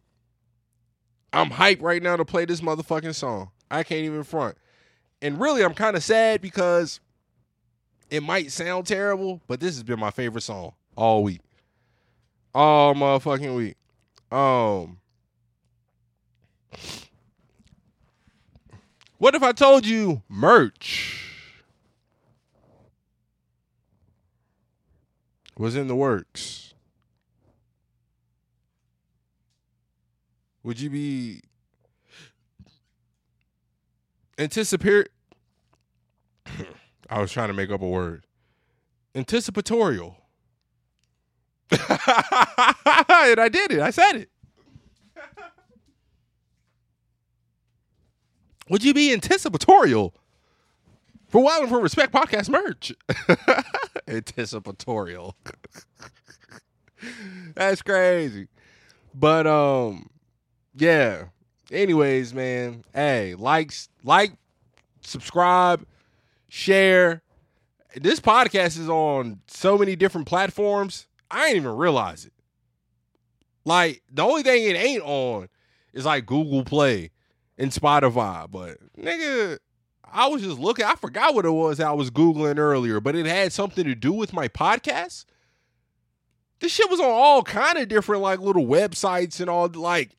[1.33, 3.49] I'm hyped right now to play this motherfucking song.
[3.71, 4.55] I can't even front.
[5.21, 6.99] And really, I'm kind of sad because
[8.09, 11.41] it might sound terrible, but this has been my favorite song all week.
[12.53, 13.75] All motherfucking week.
[14.31, 14.99] Um,
[19.17, 21.33] what if I told you merch
[25.57, 26.73] was in the works?
[30.63, 31.41] Would you be
[34.37, 35.09] anticipate?
[37.09, 38.25] I was trying to make up a word.
[39.15, 40.15] Anticipatorial.
[41.71, 41.79] and
[43.39, 43.79] I did it.
[43.79, 44.29] I said it.
[48.69, 50.13] Would you be anticipatorial
[51.29, 52.93] for Wild and for Respect podcast merch?
[54.07, 55.33] anticipatorial.
[57.55, 58.47] That's crazy.
[59.13, 60.09] But um
[60.75, 61.25] yeah.
[61.71, 62.83] Anyways, man.
[62.93, 64.31] Hey, likes, like,
[65.01, 65.85] subscribe,
[66.47, 67.21] share.
[67.95, 71.07] This podcast is on so many different platforms.
[71.29, 72.33] I didn't even realize it.
[73.65, 75.49] Like the only thing it ain't on
[75.93, 77.11] is like Google Play
[77.57, 78.49] and Spotify.
[78.49, 79.59] But nigga,
[80.03, 80.85] I was just looking.
[80.85, 84.13] I forgot what it was I was googling earlier, but it had something to do
[84.13, 85.25] with my podcast.
[86.59, 90.11] This shit was on all kind of different like little websites and all like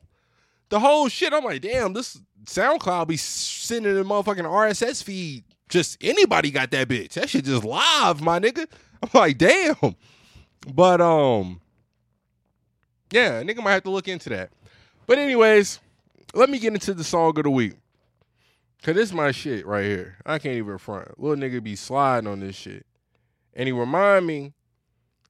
[0.68, 1.32] the whole shit.
[1.32, 5.45] I'm like, damn, this SoundCloud be sending a motherfucking RSS feed.
[5.68, 7.14] Just anybody got that bitch.
[7.14, 8.66] That shit just live, my nigga.
[9.03, 9.97] I'm like, damn.
[10.72, 11.61] But um,
[13.11, 14.51] yeah, nigga might have to look into that.
[15.07, 15.80] But anyways,
[16.35, 17.74] let me get into the song of the week.
[18.83, 20.18] Cause this is my shit right here.
[20.24, 21.18] I can't even front.
[21.18, 22.87] Little nigga be sliding on this shit.
[23.55, 24.55] And he remind me,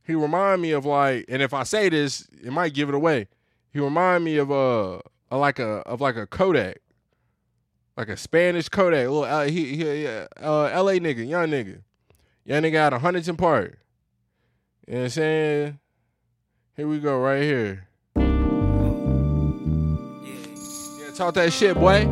[0.06, 3.28] he remind me of like, and if I say this, it might give it away.
[3.72, 4.98] He remind me of uh,
[5.30, 6.78] a, like a of like a Kodak.
[7.96, 11.82] Like a Spanish Kodak, a little uh, he, he uh, LA nigga, young nigga.
[12.44, 13.78] Young nigga out of Huntington Park.
[14.86, 15.78] You know what I'm saying?
[16.76, 17.87] Here we go, right here.
[21.18, 22.04] Talk that shit, boy.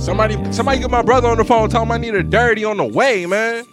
[0.00, 1.70] Somebody, somebody get my brother on the phone.
[1.70, 3.64] Tell him I need a dirty on the way, man.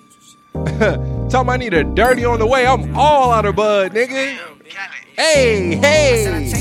[1.29, 2.67] tell him I need a dirty on the way.
[2.67, 4.38] I'm all out of bud, nigga.
[5.15, 6.51] Hey, hey.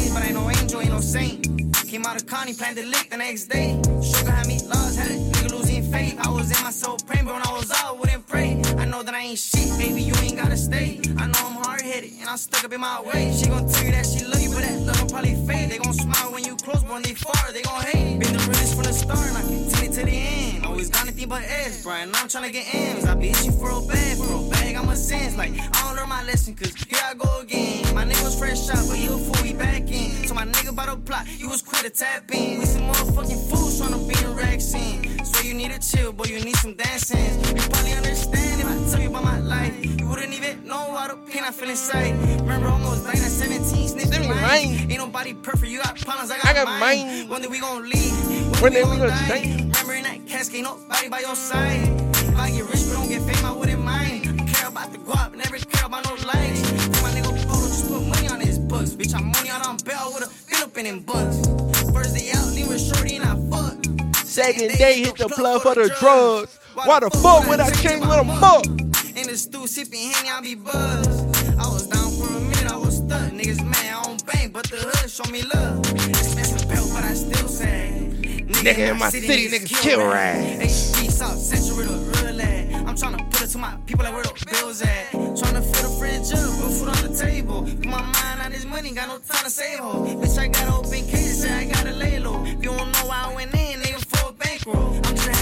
[1.87, 3.81] Came out of Connie, planned to lick the next day.
[4.03, 6.19] Sugar had me lost, had a nigga losing faith.
[6.19, 8.61] I was in my soul praying, but when I was out, wouldn't pray.
[8.79, 11.01] I know that I ain't shit, baby, you ain't gotta stay.
[11.17, 11.56] I know I'm
[11.93, 13.33] and I'm stuck up in my way.
[13.33, 15.71] She gon' tell you that she love you, but that love will probably fade.
[15.71, 18.19] They gon' smile when you close, but when they far, they gon' hate.
[18.19, 20.67] Been the realest from the start, and I continue to the end.
[20.67, 22.11] Always got anything but S, Brian.
[22.15, 23.05] I'm tryna get M's.
[23.05, 25.37] I be itching for a bag, for a bag, I'm a sense.
[25.37, 27.95] Like, I don't learn my lesson, cause here I go again.
[27.95, 30.27] My nigga was fresh out, but he a fool, we back in.
[30.27, 32.59] So my nigga about to plot, you was quick to tap in.
[32.59, 35.25] We some motherfucking fools tryna be in racks in.
[35.25, 37.39] So you need a chill, but you need some dancing.
[37.55, 39.96] You probably understand if I tell you about my life.
[40.09, 42.15] Wouldn't even know all the pain I feel inside.
[42.41, 44.91] Remember almost dying at 17, sniffing mine.
[44.91, 47.07] Ain't nobody perfect, you got problems, I got, I got mine.
[47.07, 47.29] mine.
[47.29, 48.61] One day we gon' leave.
[48.63, 49.29] When they we gonna die.
[49.29, 49.61] change?
[49.63, 51.89] Remember in that casket, ain't nobody by your side.
[52.17, 54.41] If I get rich but don't get fame, I wouldn't mind.
[54.41, 56.17] I care about the guap, never care about no.
[56.17, 58.91] Tell my nigga photo, just put money on his books.
[58.91, 61.47] Bitch, I'm money out on bail, would've been up in them bucks.
[61.93, 64.17] First day out, leave with shorty and I fuck.
[64.25, 66.59] Second day hit the plug for the drugs.
[66.75, 68.86] Why the fuck would I change with a muck?
[69.27, 71.59] In the stew, sipping Henny, I be buzzed.
[71.59, 73.33] I was down for a minute, I was stuck.
[73.33, 75.81] Niggas mad, I don't bang, but the hood show me love.
[76.11, 78.09] Expensive belt, but I still say.
[78.23, 80.93] Nigga in my city, niggas kill rats.
[80.93, 82.73] HB South Central with a real lad.
[82.87, 85.11] I'm tryna put it to my people like where the bills at.
[85.11, 87.63] Tryna fill the fridge up, put food on the table.
[87.63, 90.05] Put my mind on this money, got no time to save ho.
[90.23, 92.45] Bitch, I got open cases, I gotta lay low.
[92.45, 94.95] If you don't know why I went in, nigga, for a bankroll.
[95.05, 95.36] I'm just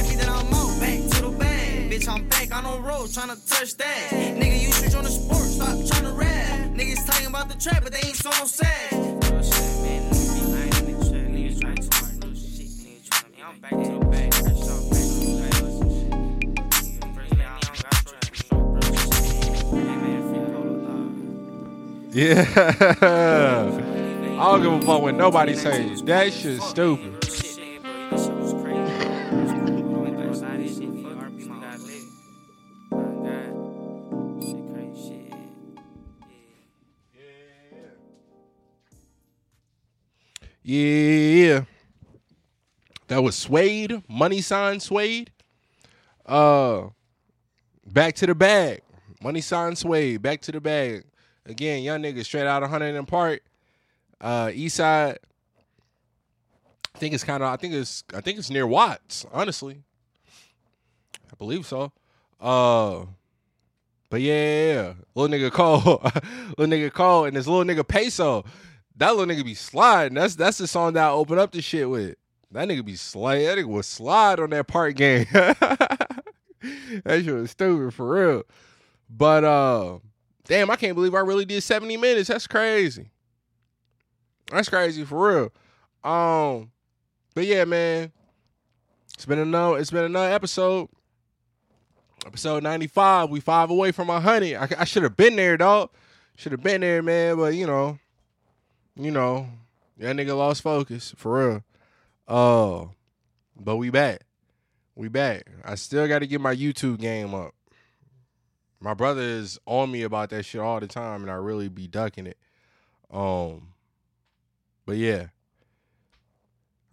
[1.95, 4.09] Bitch, I'm back on the road, tryna touch that.
[4.11, 6.70] Nigga, you switch on the sport, stop tryna rap.
[6.70, 8.90] Niggas talking about the trap, but they ain't so no sad.
[22.11, 23.84] Yeah.
[24.40, 26.03] I don't give a fuck what nobody says.
[26.03, 27.14] That shit's stupid.
[40.65, 41.64] Yeah.
[43.09, 45.30] That was Suede, money sign Suede.
[46.25, 46.88] Uh
[47.87, 48.80] back to the bag.
[49.22, 51.05] Money sign Suede, back to the bag.
[51.45, 53.43] Again, young nigga straight out of Huntington Park.
[54.21, 55.18] Uh East Side.
[56.95, 59.83] I think it's kind of I think it's I think it's near Watts, honestly.
[61.30, 61.93] I believe so.
[62.41, 63.05] Uh
[64.09, 66.01] but yeah, little nigga Cole,
[66.57, 68.45] little nigga Cole, and this little nigga Peso.
[68.96, 70.14] That little nigga be sliding.
[70.14, 72.16] That's that's the song that I open up the shit with.
[72.53, 73.46] That nigga be sliding.
[73.46, 75.26] That nigga was slide on that part game.
[75.33, 76.22] that
[77.04, 78.42] shit was stupid for real.
[79.11, 79.99] But uh,
[80.45, 82.29] damn, I can't believe I really did 70 minutes.
[82.29, 83.11] That's crazy.
[84.50, 85.53] That's crazy for real.
[86.04, 86.71] Um,
[87.34, 88.12] but yeah, man,
[89.14, 89.79] it's been another.
[89.79, 90.88] It's been another episode.
[92.26, 93.30] Episode 95.
[93.30, 94.57] We five away from a honey.
[94.57, 95.91] I, I should have been there, dog.
[96.37, 97.37] Should have been there, man.
[97.37, 97.99] But you know,
[98.96, 99.49] you know,
[99.99, 101.64] that nigga lost focus for real.
[102.26, 102.87] Uh,
[103.57, 104.22] but we back.
[104.95, 105.46] We back.
[105.64, 107.54] I still got to get my YouTube game up.
[108.80, 111.87] My brother is on me about that shit all the time, and I really be
[111.87, 112.38] ducking it.
[113.11, 113.68] Um,
[114.87, 115.29] but yeah.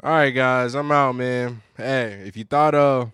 [0.03, 1.61] All right, guys, I'm out, man.
[1.77, 3.07] Hey, if you thought uh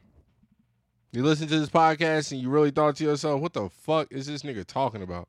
[1.11, 4.27] you listen to this podcast and you really thought to yourself, what the fuck is
[4.27, 5.27] this nigga talking about?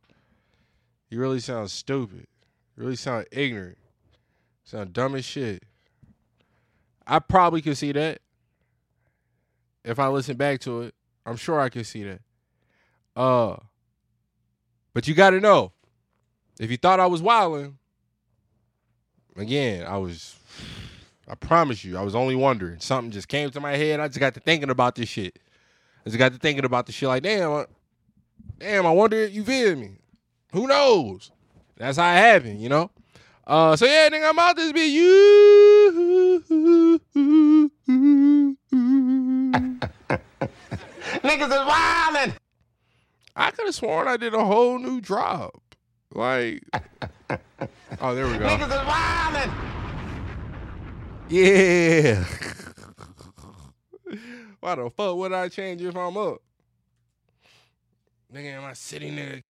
[1.08, 2.26] You really sound stupid.
[2.78, 3.76] Really sound ignorant.
[4.62, 5.64] Sound dumb as shit.
[7.04, 8.20] I probably could see that.
[9.84, 10.94] If I listen back to it,
[11.26, 12.20] I'm sure I could see that.
[13.16, 13.56] Uh
[14.94, 15.72] but you gotta know,
[16.60, 17.78] if you thought I was wilding,
[19.36, 20.36] again, I was
[21.26, 21.98] I promise you.
[21.98, 22.78] I was only wondering.
[22.78, 23.98] Something just came to my head.
[23.98, 25.36] I just got to thinking about this shit.
[26.06, 27.66] I just got to thinking about the shit like, damn, I,
[28.58, 29.96] damn, I wonder if you feel me.
[30.52, 31.32] Who knows?
[31.78, 32.90] That's how it happened, you know?
[33.46, 36.44] Uh so yeah, nigga, I'm out this be you.
[41.22, 42.34] Niggas is wildin'.
[43.34, 45.62] I could have sworn I did a whole new drop.
[46.12, 46.64] Like,
[48.00, 48.46] oh, there we go.
[48.46, 49.52] Niggas is wildin'.
[51.30, 52.24] Yeah.
[54.60, 56.42] Why the fuck would I change if I'm up?
[58.34, 59.42] Nigga, am I sitting there